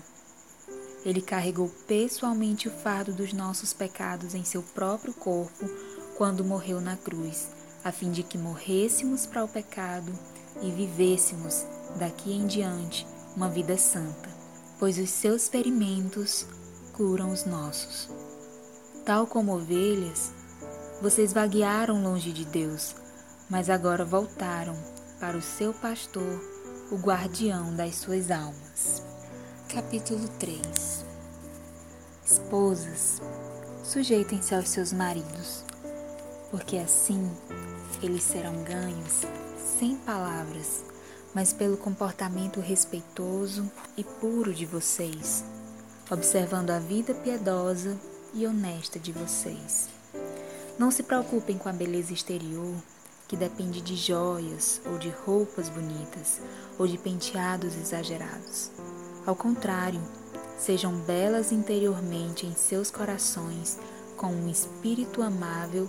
Ele 1.04 1.22
carregou 1.22 1.68
pessoalmente 1.86 2.68
o 2.68 2.70
fardo 2.70 3.12
dos 3.12 3.32
nossos 3.32 3.72
pecados 3.72 4.34
em 4.34 4.44
seu 4.44 4.62
próprio 4.62 5.14
corpo 5.14 5.68
quando 6.16 6.44
morreu 6.44 6.80
na 6.80 6.96
cruz, 6.96 7.48
a 7.84 7.92
fim 7.92 8.10
de 8.10 8.22
que 8.24 8.36
morrêssemos 8.36 9.24
para 9.24 9.44
o 9.44 9.48
pecado 9.48 10.12
e 10.60 10.70
vivêssemos 10.70 11.64
daqui 11.96 12.32
em 12.32 12.46
diante 12.46 13.06
uma 13.36 13.48
vida 13.48 13.78
santa, 13.78 14.28
pois 14.78 14.98
os 14.98 15.10
seus 15.10 15.48
ferimentos 15.48 16.44
curam 16.92 17.32
os 17.32 17.44
nossos. 17.44 18.08
Tal 19.04 19.26
como 19.26 19.54
ovelhas, 19.54 20.32
vocês 21.00 21.32
vaguearam 21.32 22.02
longe 22.02 22.32
de 22.32 22.44
Deus, 22.44 22.94
mas 23.48 23.70
agora 23.70 24.04
voltaram 24.04 24.76
para 25.20 25.36
o 25.36 25.42
seu 25.42 25.72
pastor, 25.72 26.40
o 26.90 26.96
guardião 26.96 27.74
das 27.74 27.96
suas 27.96 28.30
almas. 28.30 29.02
Capítulo 29.68 30.26
3 30.38 31.04
Esposas, 32.24 33.20
sujeitem-se 33.84 34.54
aos 34.54 34.68
seus 34.68 34.92
maridos 34.92 35.64
porque 36.50 36.76
assim 36.78 37.30
eles 38.02 38.22
serão 38.22 38.62
ganhos 38.64 39.22
sem 39.78 39.96
palavras, 39.96 40.84
mas 41.34 41.52
pelo 41.52 41.76
comportamento 41.76 42.60
respeitoso 42.60 43.70
e 43.96 44.04
puro 44.04 44.52
de 44.52 44.66
vocês, 44.66 45.44
observando 46.10 46.70
a 46.70 46.78
vida 46.78 47.14
piedosa 47.14 47.96
e 48.34 48.46
honesta 48.46 48.98
de 48.98 49.12
vocês. 49.12 49.97
Não 50.78 50.92
se 50.92 51.02
preocupem 51.02 51.58
com 51.58 51.68
a 51.68 51.72
beleza 51.72 52.12
exterior, 52.12 52.72
que 53.26 53.36
depende 53.36 53.80
de 53.80 53.96
joias 53.96 54.80
ou 54.86 54.96
de 54.96 55.08
roupas 55.08 55.68
bonitas 55.68 56.40
ou 56.78 56.86
de 56.86 56.96
penteados 56.96 57.74
exagerados. 57.74 58.70
Ao 59.26 59.34
contrário, 59.34 60.00
sejam 60.56 60.96
belas 61.00 61.50
interiormente 61.50 62.46
em 62.46 62.54
seus 62.54 62.92
corações 62.92 63.76
com 64.16 64.28
um 64.28 64.48
espírito 64.48 65.20
amável 65.20 65.88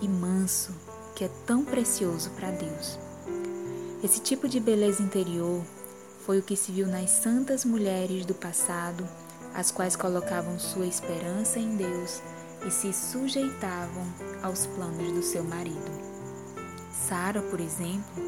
e 0.00 0.08
manso 0.08 0.74
que 1.14 1.24
é 1.24 1.30
tão 1.46 1.62
precioso 1.62 2.30
para 2.30 2.50
Deus. 2.50 2.98
Esse 4.02 4.20
tipo 4.20 4.48
de 4.48 4.58
beleza 4.58 5.02
interior 5.02 5.62
foi 6.24 6.38
o 6.38 6.42
que 6.42 6.56
se 6.56 6.72
viu 6.72 6.86
nas 6.86 7.10
santas 7.10 7.64
mulheres 7.64 8.24
do 8.24 8.34
passado, 8.34 9.06
as 9.54 9.70
quais 9.70 9.96
colocavam 9.96 10.58
sua 10.58 10.86
esperança 10.86 11.58
em 11.58 11.76
Deus 11.76 12.22
e 12.66 12.70
se 12.70 12.92
sujeitavam 12.92 14.04
aos 14.42 14.66
planos 14.66 15.12
do 15.12 15.22
seu 15.22 15.44
marido. 15.44 15.90
Sara, 16.92 17.42
por 17.42 17.60
exemplo, 17.60 18.22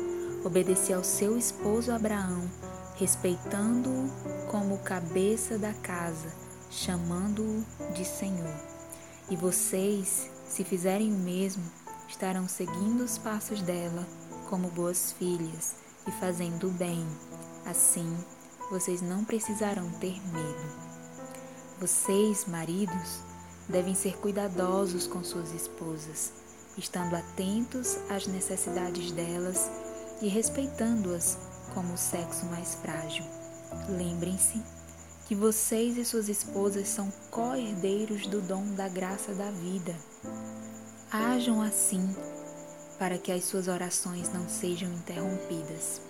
obedecia 0.44 0.96
ao 0.96 1.04
seu 1.04 1.36
esposo 1.36 1.92
Abraão, 1.92 2.50
respeitando-o 2.96 4.10
como 4.50 4.78
cabeça 4.78 5.58
da 5.58 5.72
casa, 5.72 6.32
chamando-o 6.70 7.64
de 7.92 8.04
Senhor. 8.04 8.54
E 9.30 9.36
vocês, 9.36 10.30
se 10.46 10.64
fizerem 10.64 11.12
o 11.12 11.18
mesmo, 11.18 11.62
estarão 12.08 12.48
seguindo 12.48 13.02
os 13.02 13.18
passos 13.18 13.62
dela 13.62 14.06
como 14.48 14.68
boas 14.68 15.12
filhas 15.12 15.74
e 16.06 16.10
fazendo 16.12 16.68
o 16.68 16.70
bem. 16.70 17.06
Assim, 17.64 18.16
vocês 18.70 19.00
não 19.00 19.24
precisarão 19.24 19.90
ter 19.92 20.20
medo. 20.32 20.92
Vocês, 21.80 22.44
maridos, 22.46 23.22
devem 23.72 23.94
ser 23.94 24.18
cuidadosos 24.18 25.06
com 25.06 25.24
suas 25.24 25.52
esposas, 25.52 26.32
estando 26.76 27.16
atentos 27.16 27.96
às 28.10 28.26
necessidades 28.26 29.10
delas 29.12 29.70
e 30.20 30.28
respeitando-as 30.28 31.38
como 31.74 31.94
o 31.94 31.98
sexo 31.98 32.44
mais 32.46 32.74
frágil. 32.74 33.24
Lembrem-se 33.88 34.62
que 35.26 35.34
vocês 35.34 35.96
e 35.96 36.04
suas 36.04 36.28
esposas 36.28 36.88
são 36.88 37.10
co-herdeiros 37.30 38.26
do 38.26 38.42
dom 38.42 38.74
da 38.74 38.88
graça 38.88 39.32
da 39.32 39.50
vida. 39.50 39.96
Ajam 41.10 41.62
assim 41.62 42.14
para 42.98 43.16
que 43.18 43.32
as 43.32 43.44
suas 43.44 43.68
orações 43.68 44.32
não 44.32 44.48
sejam 44.48 44.92
interrompidas. 44.92 46.00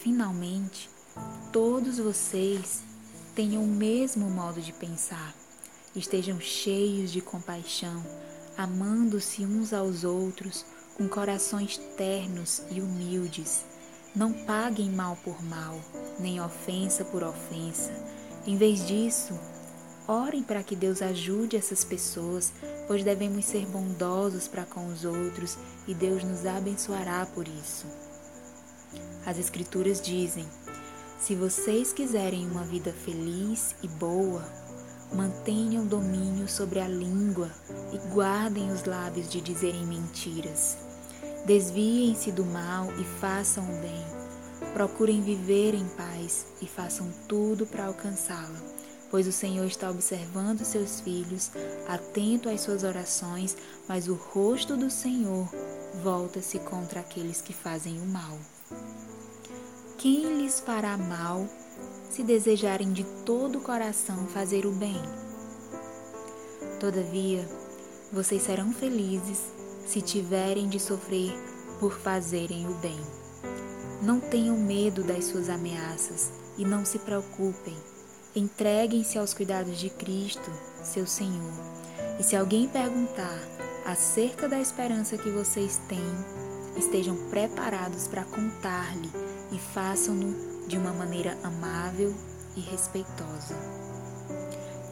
Finalmente, 0.00 0.90
todos 1.52 1.98
vocês 1.98 2.82
tenham 3.34 3.62
o 3.62 3.66
mesmo 3.66 4.28
modo 4.28 4.60
de 4.60 4.72
pensar, 4.72 5.34
estejam 5.96 6.38
cheios 6.38 7.10
de 7.10 7.20
compaixão, 7.20 8.04
amando-se 8.56 9.44
uns 9.44 9.72
aos 9.72 10.04
outros 10.04 10.64
com 10.96 11.08
corações 11.08 11.78
ternos 11.96 12.62
e 12.70 12.80
humildes 12.80 13.64
não 14.16 14.32
paguem 14.32 14.90
mal 14.90 15.14
por 15.22 15.44
mal, 15.44 15.78
nem 16.18 16.40
ofensa 16.40 17.04
por 17.04 17.22
ofensa. 17.22 17.92
Em 18.46 18.56
vez 18.56 18.86
disso, 18.86 19.38
orem 20.08 20.42
para 20.42 20.62
que 20.62 20.74
Deus 20.74 21.02
ajude 21.02 21.54
essas 21.54 21.84
pessoas, 21.84 22.50
pois 22.86 23.04
devemos 23.04 23.44
ser 23.44 23.66
bondosos 23.66 24.48
para 24.48 24.64
com 24.64 24.86
os 24.86 25.04
outros 25.04 25.58
e 25.86 25.92
Deus 25.92 26.24
nos 26.24 26.46
abençoará 26.46 27.26
por 27.26 27.46
isso. 27.46 27.86
As 29.26 29.38
Escrituras 29.38 30.00
dizem: 30.00 30.46
se 31.20 31.34
vocês 31.34 31.92
quiserem 31.92 32.48
uma 32.50 32.64
vida 32.64 32.94
feliz 33.04 33.74
e 33.82 33.88
boa, 33.88 34.42
mantenham 35.12 35.86
domínio 35.86 36.48
sobre 36.48 36.80
a 36.80 36.88
língua 36.88 37.50
e 37.92 37.98
guardem 38.12 38.70
os 38.70 38.84
lábios 38.84 39.28
de 39.28 39.40
dizerem 39.40 39.86
mentiras. 39.86 40.76
Desviem-se 41.44 42.32
do 42.32 42.44
mal 42.44 42.92
e 42.98 43.04
façam 43.20 43.64
o 43.64 43.80
bem. 43.80 44.04
Procurem 44.72 45.22
viver 45.22 45.74
em 45.74 45.86
paz 45.88 46.46
e 46.60 46.66
façam 46.66 47.08
tudo 47.28 47.66
para 47.66 47.86
alcançá-la, 47.86 48.60
pois 49.10 49.26
o 49.26 49.32
Senhor 49.32 49.64
está 49.64 49.90
observando 49.90 50.64
seus 50.64 51.00
filhos, 51.00 51.50
atento 51.88 52.48
às 52.48 52.60
suas 52.62 52.82
orações, 52.82 53.56
mas 53.88 54.08
o 54.08 54.14
rosto 54.14 54.76
do 54.76 54.90
Senhor 54.90 55.48
volta-se 56.02 56.58
contra 56.58 57.00
aqueles 57.00 57.40
que 57.40 57.52
fazem 57.52 58.00
o 58.00 58.06
mal. 58.06 58.38
Quem 59.96 60.42
lhes 60.42 60.60
fará 60.60 60.96
mal 60.98 61.48
se 62.10 62.22
desejarem 62.22 62.92
de 62.92 63.04
todo 63.24 63.58
o 63.58 63.62
coração 63.62 64.26
fazer 64.26 64.66
o 64.66 64.72
bem? 64.72 65.00
Todavia, 66.78 67.48
vocês 68.12 68.42
serão 68.42 68.72
felizes 68.72 69.42
se 69.86 70.00
tiverem 70.00 70.68
de 70.68 70.78
sofrer 70.78 71.32
por 71.78 71.98
fazerem 71.98 72.66
o 72.68 72.74
bem. 72.74 73.00
Não 74.02 74.20
tenham 74.20 74.56
medo 74.56 75.02
das 75.02 75.24
suas 75.24 75.48
ameaças 75.48 76.30
e 76.58 76.64
não 76.64 76.84
se 76.84 76.98
preocupem. 76.98 77.76
Entreguem-se 78.34 79.18
aos 79.18 79.32
cuidados 79.32 79.78
de 79.78 79.88
Cristo, 79.88 80.50
seu 80.82 81.06
Senhor. 81.06 81.52
E 82.18 82.22
se 82.22 82.36
alguém 82.36 82.68
perguntar 82.68 83.40
acerca 83.86 84.48
da 84.48 84.60
esperança 84.60 85.16
que 85.16 85.30
vocês 85.30 85.80
têm, 85.88 86.14
estejam 86.76 87.16
preparados 87.30 88.06
para 88.06 88.24
contar-lhe 88.24 89.10
e 89.52 89.58
façam-no 89.58 90.55
de 90.66 90.76
uma 90.76 90.92
maneira 90.92 91.36
amável 91.42 92.14
e 92.56 92.60
respeitosa. 92.60 93.54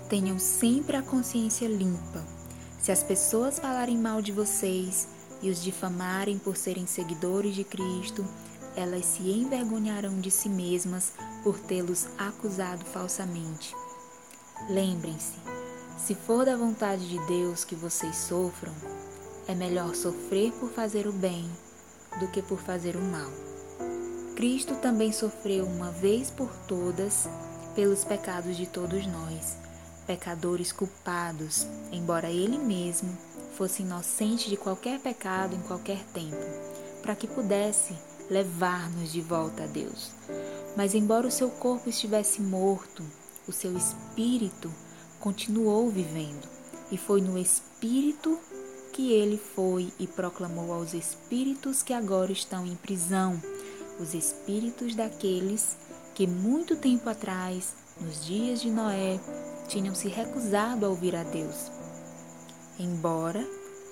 Tenham 0.09 0.39
sempre 0.39 0.97
a 0.97 1.03
consciência 1.03 1.67
limpa. 1.67 2.25
Se 2.81 2.93
as 2.93 3.03
pessoas 3.03 3.59
falarem 3.59 3.97
mal 3.97 4.21
de 4.21 4.31
vocês 4.31 5.09
e 5.43 5.51
os 5.51 5.63
difamarem 5.63 6.39
por 6.39 6.57
serem 6.57 6.87
seguidores 6.87 7.55
de 7.55 7.65
Cristo, 7.65 8.25
elas 8.77 9.05
se 9.05 9.23
envergonharão 9.23 10.21
de 10.21 10.31
si 10.31 10.49
mesmas 10.49 11.13
por 11.43 11.59
tê-los 11.59 12.07
acusado 12.19 12.85
falsamente. 12.85 13.75
Lembrem-se, 14.69 15.35
se 15.99 16.15
for 16.15 16.45
da 16.45 16.57
vontade 16.57 17.09
de 17.09 17.19
Deus 17.27 17.65
que 17.65 17.75
vocês 17.75 18.17
sofram, 18.17 18.75
é 19.47 19.55
melhor 19.55 19.95
sofrer 19.95 20.53
por 20.53 20.71
fazer 20.71 21.07
o 21.07 21.13
bem 21.13 21.49
do 22.19 22.29
que 22.29 22.43
por 22.43 22.59
fazer 22.59 22.97
o 22.97 23.01
mal. 23.01 23.54
Cristo 24.37 24.75
também 24.77 25.13
sofreu 25.13 25.65
uma 25.65 25.91
vez 25.91 26.31
por 26.31 26.53
todas 26.67 27.29
pelos 27.75 28.05
pecados 28.05 28.57
de 28.57 28.67
todos 28.67 29.07
nós, 29.07 29.57
pecadores 30.07 30.73
culpados, 30.73 31.67
embora 31.93 32.31
ele 32.31 32.59
mesmo 32.59 33.17
fosse 33.57 33.83
inocente 33.83 34.49
de 34.49 34.57
qualquer 34.57 35.01
pecado 35.01 35.55
em 35.55 35.61
qualquer 35.61 36.03
tempo, 36.13 36.37
para 37.03 37.15
que 37.15 37.27
pudesse 37.27 37.95
levar-nos 38.29 39.13
de 39.13 39.21
volta 39.21 39.65
a 39.65 39.67
Deus. 39.67 40.11
Mas, 40.77 40.95
embora 40.95 41.27
o 41.27 41.31
seu 41.31 41.51
corpo 41.51 41.89
estivesse 41.89 42.41
morto, 42.41 43.05
o 43.47 43.53
seu 43.53 43.77
espírito 43.77 44.73
continuou 45.21 45.91
vivendo, 45.91 46.49
e 46.91 46.99
foi 46.99 47.21
no 47.21 47.39
espírito 47.39 48.39
que 48.93 49.13
ele 49.13 49.37
foi 49.37 49.93
e 49.99 50.07
proclamou 50.07 50.73
aos 50.73 50.95
espíritos 50.95 51.83
que 51.83 51.93
agora 51.93 52.33
estão 52.33 52.67
em 52.67 52.77
prisão, 52.77 53.41
os 53.99 54.15
espíritos 54.15 54.95
daqueles 54.95 55.77
que 56.15 56.27
muito 56.27 56.77
tempo 56.77 57.09
atrás, 57.09 57.75
nos 58.01 58.25
dias 58.25 58.61
de 58.61 58.71
Noé, 58.71 59.19
tinham 59.69 59.95
se 59.95 60.09
recusado 60.09 60.87
a 60.87 60.89
ouvir 60.89 61.17
a 61.17 61.23
Deus. 61.23 61.71
Embora 62.79 63.45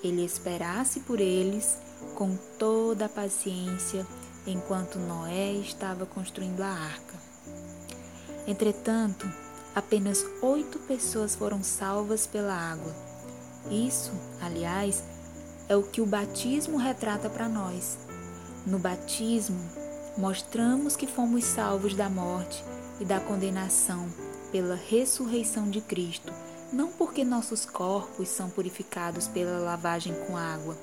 ele 0.03 0.23
esperasse 0.23 0.99
por 1.01 1.19
eles 1.19 1.77
com 2.15 2.35
toda 2.57 3.05
a 3.05 3.09
paciência 3.09 4.05
enquanto 4.45 4.99
Noé 4.99 5.53
estava 5.53 6.05
construindo 6.05 6.61
a 6.61 6.67
arca. 6.67 7.17
Entretanto, 8.45 9.29
apenas 9.73 10.25
oito 10.41 10.79
pessoas 10.79 11.35
foram 11.35 11.63
salvas 11.63 12.27
pela 12.27 12.53
água. 12.53 12.93
Isso, 13.71 14.11
aliás, 14.41 15.03
é 15.69 15.75
o 15.75 15.83
que 15.83 16.01
o 16.01 16.05
batismo 16.05 16.77
retrata 16.77 17.29
para 17.29 17.47
nós. 17.47 17.97
No 18.65 18.77
batismo, 18.77 19.59
mostramos 20.17 20.95
que 20.95 21.07
fomos 21.07 21.43
salvos 21.43 21.95
da 21.95 22.09
morte 22.09 22.63
e 22.99 23.05
da 23.05 23.19
condenação 23.19 24.07
pela 24.51 24.75
ressurreição 24.75 25.69
de 25.69 25.81
Cristo, 25.81 26.31
não 26.71 26.89
porque 26.89 27.23
nossos 27.23 27.65
corpos 27.65 28.29
são 28.29 28.49
purificados 28.49 29.27
pela 29.27 29.57
lavagem 29.57 30.13
com 30.25 30.37
água, 30.37 30.77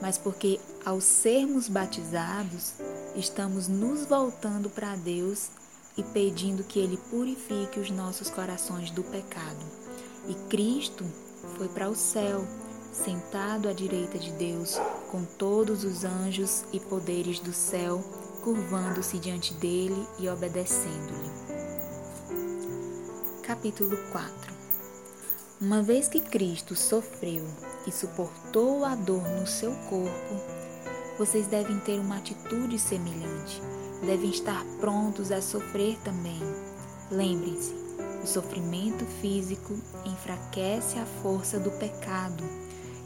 mas 0.00 0.16
porque 0.18 0.60
ao 0.84 1.00
sermos 1.00 1.68
batizados, 1.68 2.74
estamos 3.16 3.66
nos 3.66 4.06
voltando 4.06 4.70
para 4.70 4.94
Deus 4.94 5.48
e 5.96 6.02
pedindo 6.02 6.62
que 6.62 6.78
Ele 6.78 6.96
purifique 7.10 7.80
os 7.80 7.90
nossos 7.90 8.30
corações 8.30 8.90
do 8.90 9.02
pecado. 9.02 9.64
E 10.28 10.34
Cristo 10.48 11.04
foi 11.56 11.68
para 11.68 11.88
o 11.88 11.94
céu, 11.94 12.46
sentado 12.92 13.68
à 13.68 13.72
direita 13.72 14.18
de 14.18 14.30
Deus, 14.32 14.78
com 15.10 15.24
todos 15.24 15.84
os 15.84 16.04
anjos 16.04 16.64
e 16.72 16.80
poderes 16.80 17.38
do 17.40 17.52
céu, 17.52 18.04
curvando-se 18.46 19.18
diante 19.18 19.52
dele 19.54 20.06
e 20.20 20.28
obedecendo-lhe. 20.28 21.32
Capítulo 23.42 23.96
4 24.12 24.32
Uma 25.60 25.82
vez 25.82 26.06
que 26.06 26.20
Cristo 26.20 26.76
sofreu 26.76 27.44
e 27.88 27.90
suportou 27.90 28.84
a 28.84 28.94
dor 28.94 29.28
no 29.30 29.48
seu 29.48 29.72
corpo, 29.90 30.40
vocês 31.18 31.48
devem 31.48 31.80
ter 31.80 31.98
uma 31.98 32.18
atitude 32.18 32.78
semelhante. 32.78 33.60
Devem 34.06 34.30
estar 34.30 34.64
prontos 34.78 35.32
a 35.32 35.42
sofrer 35.42 35.98
também. 36.04 36.38
Lembrem-se, 37.10 37.74
o 38.22 38.26
sofrimento 38.28 39.04
físico 39.20 39.76
enfraquece 40.04 41.00
a 41.00 41.06
força 41.20 41.58
do 41.58 41.72
pecado 41.72 42.44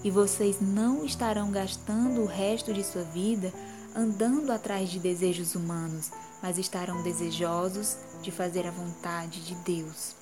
e 0.05 0.11
vocês 0.11 0.59
não 0.61 1.03
estarão 1.03 1.51
gastando 1.51 2.21
o 2.21 2.27
resto 2.27 2.75
de 2.75 2.85
sua 2.85 3.05
vida 3.05 3.51
andando 3.95 4.51
atrás 4.53 4.89
de 4.89 4.99
desejos 4.99 5.55
humanos, 5.55 6.11
mas 6.43 6.59
estarão 6.59 7.03
desejosos 7.03 7.97
de 8.23 8.31
fazer 8.31 8.67
a 8.67 8.71
vontade 8.71 9.41
de 9.45 9.55
Deus. 9.57 10.15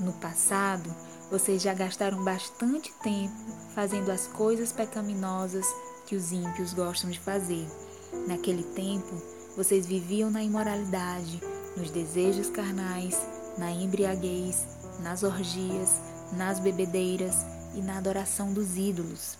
No 0.00 0.12
passado, 0.14 0.94
vocês 1.30 1.62
já 1.62 1.72
gastaram 1.72 2.22
bastante 2.24 2.92
tempo 3.02 3.34
fazendo 3.74 4.10
as 4.10 4.26
coisas 4.26 4.72
pecaminosas 4.72 5.66
que 6.06 6.16
os 6.16 6.32
ímpios 6.32 6.74
gostam 6.74 7.10
de 7.10 7.18
fazer. 7.18 7.66
Naquele 8.26 8.62
tempo, 8.62 9.14
vocês 9.56 9.86
viviam 9.86 10.30
na 10.30 10.42
imoralidade, 10.42 11.40
nos 11.76 11.90
desejos 11.90 12.50
carnais, 12.50 13.18
na 13.56 13.70
embriaguez, 13.70 14.66
nas 15.02 15.22
orgias, 15.22 15.90
nas 16.32 16.58
bebedeiras 16.58 17.36
e 17.74 17.80
na 17.80 17.98
adoração 17.98 18.52
dos 18.52 18.76
ídolos. 18.76 19.38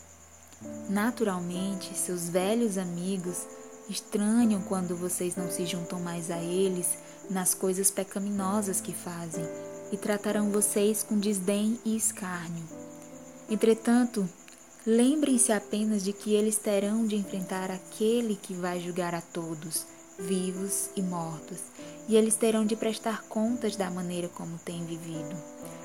Naturalmente, 0.89 1.97
seus 1.97 2.29
velhos 2.29 2.79
amigos 2.79 3.47
estranham 3.89 4.63
quando 4.63 4.97
vocês 4.97 5.37
não 5.37 5.51
se 5.51 5.67
juntam 5.67 6.01
mais 6.01 6.31
a 6.31 6.39
eles 6.39 6.97
nas 7.31 7.55
coisas 7.55 7.91
pecaminosas 7.91 8.81
que 8.81 8.93
fazem 8.93 9.45
e 9.91 9.97
tratarão 9.97 10.51
vocês 10.51 11.03
com 11.03 11.19
desdém 11.19 11.79
e 11.85 11.97
escárnio. 11.97 12.65
Entretanto, 13.51 14.29
Lembrem-se 14.85 15.53
apenas 15.53 16.03
de 16.03 16.13
que 16.13 16.35
eles 16.35 16.57
terão 16.57 17.07
de 17.07 17.15
enfrentar 17.15 17.71
aquele 17.71 18.35
que 18.35 18.53
vai 18.53 18.81
julgar 18.81 19.15
a 19.15 19.21
todos, 19.21 19.87
vivos 20.19 20.91
e 20.97 21.03
mortos, 21.03 21.61
e 22.09 22.17
eles 22.17 22.35
terão 22.35 22.67
de 22.67 22.75
prestar 22.75 23.23
contas 23.29 23.77
da 23.77 23.89
maneira 23.89 24.29
como 24.29 24.59
têm 24.59 24.85
vivido. 24.85 25.37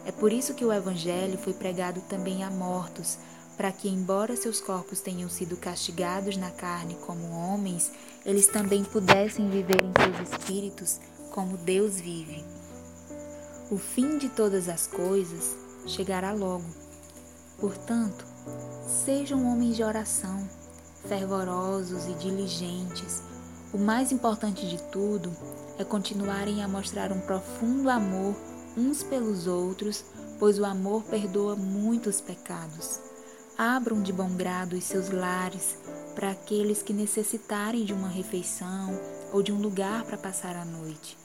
É 0.04 0.12
por 0.12 0.34
isso 0.34 0.56
que 0.56 0.66
o 0.66 0.74
Evangelho 0.74 1.38
foi 1.38 1.54
pregado 1.54 2.02
também 2.10 2.44
a 2.44 2.50
mortos, 2.50 3.20
para 3.58 3.72
que, 3.72 3.89
embora 3.89 4.38
seus 4.38 4.62
corpos 4.62 5.02
tenham 5.02 5.28
sido 5.28 5.58
castigados 5.58 6.38
na 6.38 6.52
carne 6.52 6.96
como 7.06 7.32
homens, 7.32 7.91
eles 8.24 8.48
também 8.48 8.84
pudessem 8.84 9.50
viver 9.50 9.82
em 9.84 9.91
seus 10.15 10.30
espíritos 10.30 11.00
como 11.32 11.58
Deus 11.58 12.00
vive. 12.00 12.46
O 13.70 13.78
fim 13.78 14.17
de 14.17 14.30
todas 14.30 14.70
as 14.70 14.88
coisas 14.88 15.56
chegará 15.86 16.32
logo. 16.32 16.65
Portanto, 17.60 18.24
Sejam 18.88 19.46
homens 19.46 19.76
de 19.76 19.84
oração, 19.84 20.48
fervorosos 21.10 22.08
e 22.08 22.13
diligentes. 22.13 23.22
O 23.74 23.78
mais 23.78 24.13
importante 24.13 24.65
de 24.65 24.82
tudo 24.84 25.30
é 25.78 25.84
continuarem 25.84 26.63
a 26.63 26.70
mostrar 26.70 27.12
um 27.12 27.20
profundo 27.20 27.89
amor 27.89 28.34
uns 28.78 29.04
pelos 29.04 29.46
outros, 29.46 30.06
pois 30.39 30.58
o 30.58 30.63
amor 30.63 31.04
perdoa 31.04 31.56
muitos 31.56 32.22
pecados. 32.22 33.07
Abram 33.58 34.04
de 34.04 34.13
bom 34.13 34.30
grado 34.30 34.76
os 34.76 34.84
seus 34.84 35.10
lares 35.10 35.78
para 36.13 36.30
aqueles 36.30 36.84
que 36.84 36.93
necessitarem 36.93 37.84
de 37.86 37.91
uma 37.91 38.08
refeição 38.08 39.02
ou 39.34 39.41
de 39.41 39.52
um 39.52 39.60
lugar 39.60 40.04
para 40.04 40.15
passar 40.15 40.56
a 40.56 40.63
noite. 40.63 41.17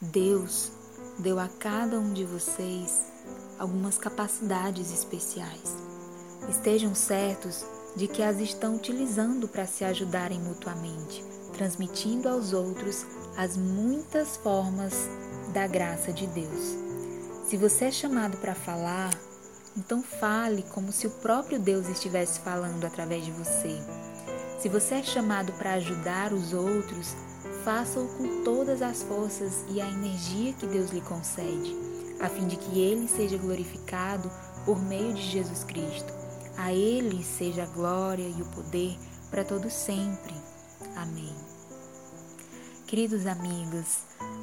Deus 0.00 0.72
deu 1.20 1.38
a 1.38 1.46
cada 1.46 1.96
um 2.00 2.12
de 2.12 2.24
vocês 2.24 3.04
algumas 3.56 3.96
capacidades 3.98 4.92
especiais. 4.92 5.76
Estejam 6.48 6.92
certos 6.92 7.64
de 7.94 8.08
que 8.08 8.20
as 8.20 8.40
estão 8.40 8.74
utilizando 8.74 9.46
para 9.46 9.64
se 9.64 9.84
ajudarem 9.84 10.40
mutuamente, 10.40 11.24
transmitindo 11.52 12.28
aos 12.28 12.52
outros 12.52 13.06
as 13.36 13.56
muitas 13.56 14.36
formas 14.36 15.08
da 15.52 15.68
graça 15.68 16.12
de 16.12 16.26
Deus. 16.26 16.76
Se 17.46 17.56
você 17.56 17.84
é 17.84 17.90
chamado 17.92 18.38
para 18.38 18.56
falar, 18.56 19.10
então 19.76 20.02
fale 20.02 20.62
como 20.70 20.92
se 20.92 21.06
o 21.06 21.10
próprio 21.10 21.58
Deus 21.58 21.88
estivesse 21.88 22.40
falando 22.40 22.84
através 22.84 23.24
de 23.24 23.30
você. 23.30 23.80
Se 24.60 24.68
você 24.68 24.96
é 24.96 25.02
chamado 25.02 25.52
para 25.52 25.74
ajudar 25.74 26.32
os 26.32 26.52
outros, 26.52 27.14
faça-o 27.64 28.08
com 28.16 28.44
todas 28.44 28.82
as 28.82 29.02
forças 29.02 29.64
e 29.70 29.80
a 29.80 29.88
energia 29.88 30.52
que 30.52 30.66
Deus 30.66 30.90
lhe 30.90 31.00
concede, 31.00 31.74
a 32.20 32.28
fim 32.28 32.46
de 32.46 32.56
que 32.56 32.78
ele 32.78 33.08
seja 33.08 33.38
glorificado 33.38 34.30
por 34.64 34.82
meio 34.82 35.14
de 35.14 35.22
Jesus 35.22 35.64
Cristo 35.64 36.12
A 36.56 36.72
Ele 36.72 37.24
seja 37.24 37.62
a 37.62 37.66
glória 37.66 38.28
e 38.28 38.42
o 38.42 38.46
poder 38.46 38.98
para 39.30 39.44
todos 39.44 39.72
sempre. 39.72 40.34
Amém. 40.96 41.34
Queridos 42.86 43.24
amigos, 43.24 44.00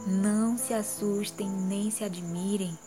não 0.08 0.58
se 0.58 0.74
assustem 0.74 1.50
nem 1.50 1.92
se 1.92 2.04
admirem 2.04 2.78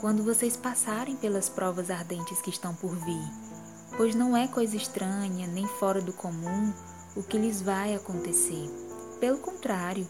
quando 0.00 0.22
vocês 0.22 0.56
passarem 0.56 1.16
pelas 1.16 1.48
provas 1.48 1.90
ardentes 1.90 2.40
que 2.40 2.50
estão 2.50 2.74
por 2.74 2.94
vir, 2.94 3.30
pois 3.96 4.14
não 4.14 4.36
é 4.36 4.46
coisa 4.46 4.76
estranha 4.76 5.46
nem 5.46 5.66
fora 5.66 6.00
do 6.00 6.12
comum 6.12 6.72
o 7.16 7.22
que 7.22 7.38
lhes 7.38 7.62
vai 7.62 7.94
acontecer. 7.94 8.68
Pelo 9.18 9.38
contrário, 9.38 10.06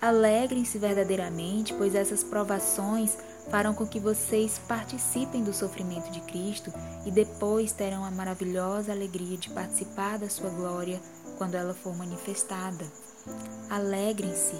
alegrem-se 0.00 0.78
verdadeiramente, 0.78 1.72
pois 1.72 1.94
essas 1.94 2.22
provações 2.22 3.16
farão 3.50 3.74
com 3.74 3.86
que 3.86 3.98
vocês 3.98 4.60
participem 4.68 5.42
do 5.42 5.52
sofrimento 5.52 6.10
de 6.10 6.20
Cristo 6.20 6.72
e 7.06 7.10
depois 7.10 7.72
terão 7.72 8.04
a 8.04 8.10
maravilhosa 8.10 8.92
alegria 8.92 9.38
de 9.38 9.48
participar 9.50 10.18
da 10.18 10.28
sua 10.28 10.50
glória 10.50 11.00
quando 11.38 11.54
ela 11.54 11.72
for 11.72 11.96
manifestada. 11.96 12.84
Alegrem-se 13.70 14.56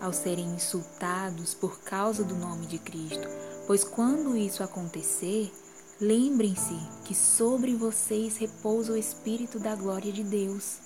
ao 0.00 0.12
serem 0.12 0.46
insultados 0.46 1.54
por 1.54 1.80
causa 1.80 2.24
do 2.24 2.34
nome 2.34 2.66
de 2.66 2.78
Cristo, 2.78 3.28
pois 3.66 3.84
quando 3.84 4.36
isso 4.36 4.62
acontecer, 4.62 5.52
lembrem-se 6.00 6.76
que 7.04 7.14
sobre 7.14 7.74
vocês 7.74 8.36
repousa 8.36 8.92
o 8.92 8.96
Espírito 8.96 9.58
da 9.58 9.74
glória 9.74 10.12
de 10.12 10.24
Deus. 10.24 10.78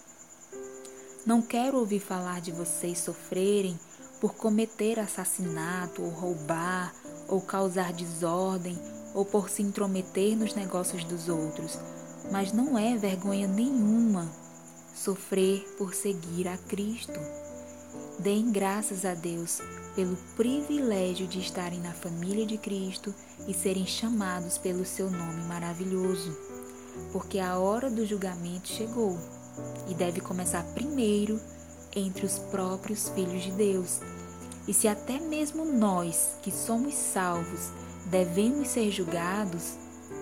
Não 1.25 1.43
quero 1.43 1.79
ouvir 1.79 2.01
falar 2.01 2.41
de 2.41 2.53
vocês 2.53 2.99
sofrerem 2.99 3.79
por 4.21 4.35
cometer 4.35 4.99
assassinato 4.99 6.03
ou 6.03 6.11
roubar 6.11 6.95
ou 7.29 7.41
causar 7.41 7.93
desordem 7.93 8.79
ou 9.15 9.25
por 9.25 9.49
se 9.49 9.63
intrometer 9.63 10.37
nos 10.37 10.55
negócios 10.55 11.03
dos 11.05 11.29
outros, 11.29 11.79
mas 12.31 12.53
não 12.53 12.79
é 12.79 12.97
vergonha 12.97 13.49
nenhuma 13.49 14.31
sofrer 14.95 15.61
por 15.77 15.95
seguir 15.95 16.49
a 16.49 16.57
Cristo. 16.57 17.19
Deem 18.19 18.51
graças 18.51 19.05
a 19.05 19.15
Deus 19.15 19.61
pelo 19.97 20.17
privilégio 20.37 21.27
de 21.27 21.41
estarem 21.41 21.81
na 21.81 21.93
família 21.93 22.47
de 22.47 22.57
Cristo 22.57 23.13
e 23.49 23.53
serem 23.53 23.87
chamados 23.87 24.59
pelo 24.59 24.85
seu 24.85 25.11
nome 25.11 25.43
maravilhoso, 25.49 26.37
porque 27.13 27.41
a 27.41 27.59
hora 27.59 27.91
do 27.91 28.07
julgamento 28.07 28.69
chegou 28.69 29.19
e 29.89 29.95
deve 29.95 30.21
começar 30.21 30.63
primeiro 30.75 31.41
entre 31.97 32.25
os 32.25 32.39
próprios 32.39 33.09
filhos 33.09 33.43
de 33.43 33.51
Deus 33.53 34.01
e 34.69 34.75
se 34.75 34.89
até 34.89 35.21
mesmo 35.21 35.65
nós, 35.65 36.37
que 36.43 36.51
somos 36.51 36.95
salvos, 36.95 37.71
devemos 38.07 38.69
ser 38.69 38.91
julgados, 38.91 39.75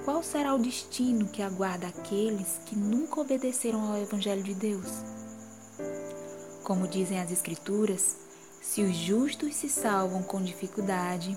qual 0.04 0.22
será 0.22 0.54
o 0.54 0.58
destino 0.58 1.26
que 1.28 1.42
aguarda 1.42 1.86
aqueles 1.86 2.60
que 2.66 2.76
nunca 2.76 3.20
obedeceram 3.20 3.90
ao 3.90 3.96
Evangelho 3.96 4.42
de 4.42 4.54
Deus? 4.54 4.88
Como 6.62 6.86
dizem 6.86 7.20
as 7.20 7.30
Escrituras, 7.30 8.16
se 8.64 8.82
os 8.82 8.96
justos 8.96 9.54
se 9.54 9.68
salvam 9.68 10.22
com 10.22 10.42
dificuldade, 10.42 11.36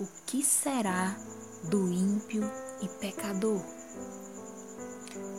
o 0.00 0.06
que 0.26 0.44
será 0.44 1.16
do 1.62 1.90
ímpio 1.90 2.42
e 2.82 2.88
pecador? 3.00 3.62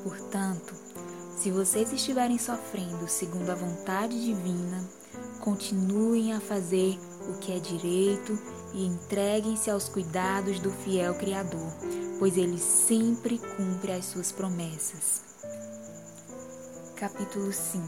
Portanto, 0.01 0.73
se 1.37 1.51
vocês 1.51 1.91
estiverem 1.91 2.39
sofrendo 2.39 3.07
segundo 3.07 3.49
a 3.49 3.55
vontade 3.55 4.19
divina, 4.23 4.83
continuem 5.41 6.33
a 6.33 6.39
fazer 6.39 6.97
o 7.29 7.37
que 7.37 7.51
é 7.51 7.59
direito 7.59 8.39
e 8.73 8.85
entreguem-se 8.85 9.69
aos 9.69 9.89
cuidados 9.89 10.59
do 10.59 10.71
fiel 10.71 11.13
Criador, 11.15 11.73
pois 12.17 12.37
ele 12.37 12.57
sempre 12.57 13.37
cumpre 13.57 13.91
as 13.91 14.05
suas 14.05 14.31
promessas. 14.31 15.21
Capítulo 16.95 17.51
5 17.51 17.85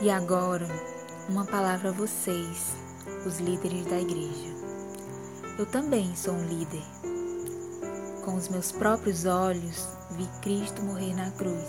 E 0.00 0.10
agora, 0.10 0.99
uma 1.28 1.44
palavra 1.44 1.90
a 1.90 1.92
vocês, 1.92 2.74
os 3.26 3.38
líderes 3.38 3.86
da 3.86 4.00
igreja. 4.00 4.54
Eu 5.58 5.66
também 5.66 6.14
sou 6.16 6.34
um 6.34 6.44
líder. 6.46 6.82
Com 8.24 8.34
os 8.34 8.48
meus 8.48 8.72
próprios 8.72 9.24
olhos, 9.24 9.86
vi 10.12 10.26
Cristo 10.42 10.82
morrer 10.82 11.14
na 11.14 11.30
cruz, 11.32 11.68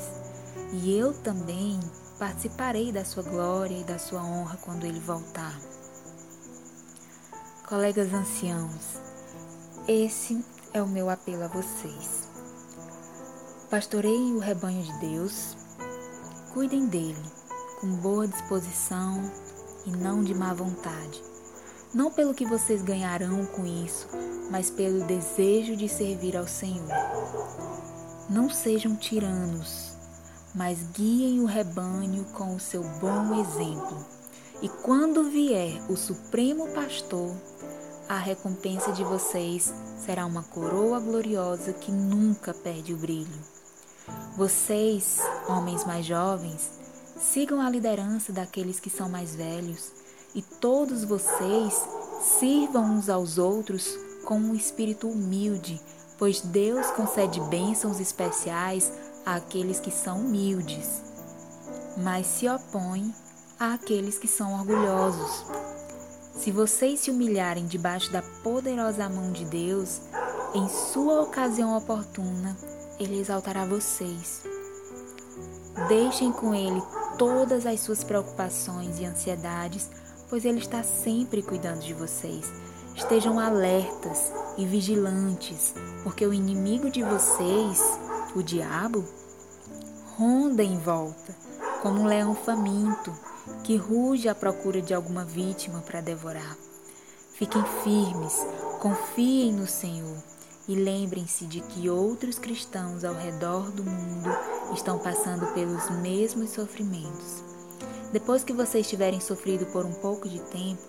e 0.74 0.98
eu 0.98 1.14
também 1.14 1.80
participarei 2.18 2.92
da 2.92 3.04
sua 3.04 3.24
glória 3.24 3.76
e 3.76 3.84
da 3.84 4.00
sua 4.00 4.24
honra 4.24 4.58
quando 4.62 4.86
ele 4.86 5.00
voltar. 5.00 5.60
Colegas 7.68 8.14
anciãos, 8.14 9.00
esse 9.88 10.44
é 10.74 10.82
o 10.82 10.88
meu 10.88 11.10
apelo 11.10 11.44
a 11.44 11.48
vocês. 11.48 12.30
Pastoreiem 13.70 14.36
o 14.36 14.40
rebanho 14.40 14.84
de 14.84 15.00
Deus, 15.00 15.56
cuidem 16.54 16.88
dele 16.88 17.41
com 17.82 17.88
boa 17.96 18.28
disposição 18.28 19.20
e 19.88 19.90
não 19.90 20.24
de 20.24 20.36
má 20.36 20.54
vontade. 20.54 21.20
Não 21.92 22.12
pelo 22.12 22.32
que 22.32 22.46
vocês 22.46 22.84
ganharão 22.84 23.44
com 23.48 23.66
isso, 23.66 24.08
mas 24.52 24.70
pelo 24.70 25.04
desejo 25.06 25.76
de 25.76 25.90
servir 25.90 26.38
ao 26.38 26.48
Senhor. 26.48 26.88
Não 28.30 28.52
sejam 28.52 28.96
tiranos, 28.96 29.94
mas 30.54 30.78
guiem 30.94 31.40
o 31.40 31.46
rebanho 31.46 32.24
com 32.34 32.56
o 32.56 32.60
seu 32.60 32.84
bom 33.00 33.42
exemplo. 33.42 34.06
E 34.62 34.70
quando 34.70 35.32
vier 35.32 35.82
o 35.90 35.98
Supremo 35.98 36.68
Pastor, 36.68 37.36
a 38.08 38.20
recompensa 38.20 38.92
de 38.92 39.04
vocês 39.04 39.74
será 40.06 40.28
uma 40.28 40.44
coroa 40.44 41.00
gloriosa 41.00 41.74
que 41.74 41.92
nunca 41.92 42.54
perde 42.54 42.94
o 42.94 42.98
brilho. 42.98 43.40
Vocês, 44.38 45.20
homens 45.48 45.84
mais 45.84 46.06
jovens, 46.06 46.81
sigam 47.22 47.62
a 47.62 47.70
liderança 47.70 48.34
daqueles 48.34 48.80
que 48.80 48.90
são 48.90 49.08
mais 49.08 49.36
velhos, 49.36 49.92
e 50.34 50.42
todos 50.42 51.04
vocês 51.04 51.88
sirvam 52.40 52.96
uns 52.96 53.10
aos 53.10 53.38
outros 53.38 53.98
com 54.26 54.38
um 54.38 54.56
espírito 54.56 55.08
humilde, 55.08 55.80
pois 56.18 56.42
Deus 56.42 56.88
concede 56.92 57.40
bênçãos 57.42 58.00
especiais 58.00 58.92
àqueles 59.26 59.80
que 59.80 59.92
são 59.92 60.20
humildes, 60.20 61.02
mas 61.98 62.26
se 62.26 62.50
opõe 62.50 63.14
àqueles 63.60 64.18
que 64.18 64.28
são 64.28 64.54
orgulhosos. 64.54 65.46
Se 66.36 66.52
vocês 66.52 67.02
se 67.02 67.12
humilharem 67.12 67.68
debaixo 67.68 68.12
da 68.12 68.24
poderosa 68.44 69.08
mão 69.08 69.32
de 69.32 69.46
Deus, 69.46 70.02
em 70.56 70.68
sua 70.68 71.22
ocasião 71.22 71.78
oportuna, 71.78 72.58
Ele 73.00 73.20
exaltará 73.20 73.66
vocês. 73.66 74.42
Deixem 75.88 76.32
com 76.32 76.56
Ele 76.56 76.82
todas 77.22 77.68
as 77.68 77.80
suas 77.82 78.04
preocupações 78.04 79.00
e 79.00 79.06
ansiedades, 79.06 79.92
pois 80.28 80.44
Ele 80.44 80.58
está 80.58 80.82
sempre 80.82 81.44
cuidando 81.44 81.82
de 81.82 81.94
vocês. 81.94 82.52
Estejam 82.96 83.40
alertas 83.40 84.32
e 84.58 84.66
vigilantes, 84.66 85.76
porque 86.02 86.26
o 86.26 86.34
inimigo 86.34 86.90
de 86.90 87.04
vocês, 87.04 87.80
o 88.36 88.42
diabo 88.42 89.06
ronda 90.18 90.64
em 90.64 90.80
volta, 90.80 91.36
como 91.84 92.02
um 92.02 92.08
leão 92.08 92.34
faminto 92.34 93.14
que 93.64 93.78
ruge 93.78 94.28
à 94.28 94.34
procura 94.34 94.82
de 94.82 94.92
alguma 94.92 95.24
vítima 95.24 95.80
para 95.82 96.02
devorar. 96.02 96.58
Fiquem 97.36 97.64
firmes, 97.84 98.36
confiem 98.80 99.54
no 99.54 99.68
Senhor 99.68 100.31
e 100.72 100.76
lembrem-se 100.76 101.46
de 101.46 101.60
que 101.60 101.90
outros 101.90 102.40
cristãos 102.40 103.04
ao 103.04 103.14
redor 103.14 103.70
do 103.72 103.84
mundo 103.84 104.30
estão 104.74 104.98
passando 104.98 105.46
pelos 105.48 105.90
mesmos 106.00 106.52
sofrimentos. 106.52 107.44
Depois 108.14 108.42
que 108.42 108.54
vocês 108.54 108.88
tiverem 108.88 109.20
sofrido 109.20 109.66
por 109.66 109.86
um 109.86 109.92
pouco 109.92 110.30
de 110.30 110.40
tempo, 110.40 110.82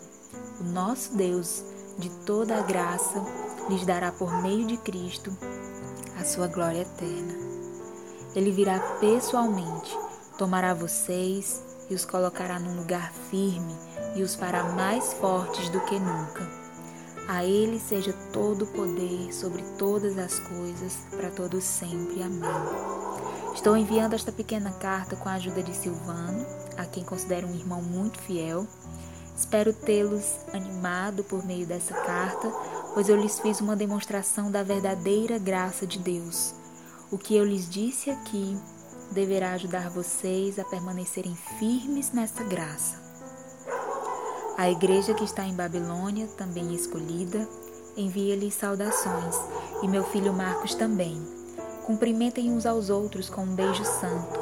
o 0.60 0.62
nosso 0.62 1.16
Deus 1.16 1.64
de 1.98 2.08
toda 2.24 2.58
a 2.58 2.62
graça 2.62 3.20
lhes 3.68 3.84
dará 3.84 4.12
por 4.12 4.40
meio 4.40 4.64
de 4.68 4.76
Cristo 4.76 5.36
a 6.16 6.24
sua 6.24 6.46
glória 6.46 6.82
eterna. 6.82 7.34
Ele 8.36 8.52
virá 8.52 8.78
pessoalmente, 9.00 9.98
tomará 10.38 10.74
vocês 10.74 11.60
e 11.90 11.94
os 11.94 12.04
colocará 12.04 12.60
num 12.60 12.76
lugar 12.76 13.12
firme 13.30 13.74
e 14.14 14.22
os 14.22 14.36
fará 14.36 14.62
mais 14.62 15.12
fortes 15.14 15.68
do 15.70 15.80
que 15.80 15.98
nunca. 15.98 16.61
A 17.28 17.44
Ele 17.44 17.78
seja 17.78 18.12
todo 18.32 18.62
o 18.62 18.66
poder 18.66 19.32
sobre 19.32 19.62
todas 19.78 20.18
as 20.18 20.38
coisas, 20.38 20.98
para 21.10 21.30
todos 21.30 21.64
sempre. 21.64 22.22
Amém. 22.22 22.50
Estou 23.54 23.76
enviando 23.76 24.14
esta 24.14 24.32
pequena 24.32 24.72
carta 24.72 25.16
com 25.16 25.28
a 25.28 25.34
ajuda 25.34 25.62
de 25.62 25.74
Silvano, 25.76 26.44
a 26.76 26.84
quem 26.84 27.04
considero 27.04 27.46
um 27.46 27.54
irmão 27.54 27.80
muito 27.80 28.18
fiel. 28.18 28.66
Espero 29.36 29.72
tê-los 29.72 30.36
animado 30.52 31.24
por 31.24 31.44
meio 31.44 31.66
dessa 31.66 31.94
carta 31.94 32.52
pois 32.94 33.08
eu 33.08 33.16
lhes 33.16 33.38
fiz 33.40 33.60
uma 33.60 33.74
demonstração 33.74 34.50
da 34.50 34.62
verdadeira 34.62 35.38
graça 35.38 35.86
de 35.86 35.98
Deus. 35.98 36.54
O 37.10 37.18
que 37.18 37.34
eu 37.34 37.44
lhes 37.44 37.68
disse 37.68 38.10
aqui 38.10 38.56
deverá 39.10 39.52
ajudar 39.52 39.90
vocês 39.90 40.58
a 40.58 40.64
permanecerem 40.64 41.36
firmes 41.58 42.12
nessa 42.12 42.42
graça. 42.44 43.01
A 44.56 44.70
igreja 44.70 45.14
que 45.14 45.24
está 45.24 45.44
em 45.44 45.54
Babilônia, 45.54 46.26
também 46.36 46.74
escolhida, 46.74 47.48
envia-lhes 47.96 48.54
saudações, 48.54 49.36
e 49.82 49.88
meu 49.88 50.04
filho 50.04 50.32
Marcos 50.32 50.74
também. 50.74 51.20
Cumprimentem 51.86 52.50
uns 52.52 52.66
aos 52.66 52.90
outros 52.90 53.28
com 53.28 53.42
um 53.42 53.54
beijo 53.54 53.84
santo. 53.84 54.40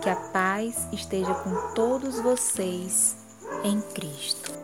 Que 0.00 0.10
a 0.10 0.16
paz 0.16 0.86
esteja 0.92 1.32
com 1.34 1.72
todos 1.74 2.20
vocês 2.20 3.16
em 3.64 3.80
Cristo. 3.80 4.63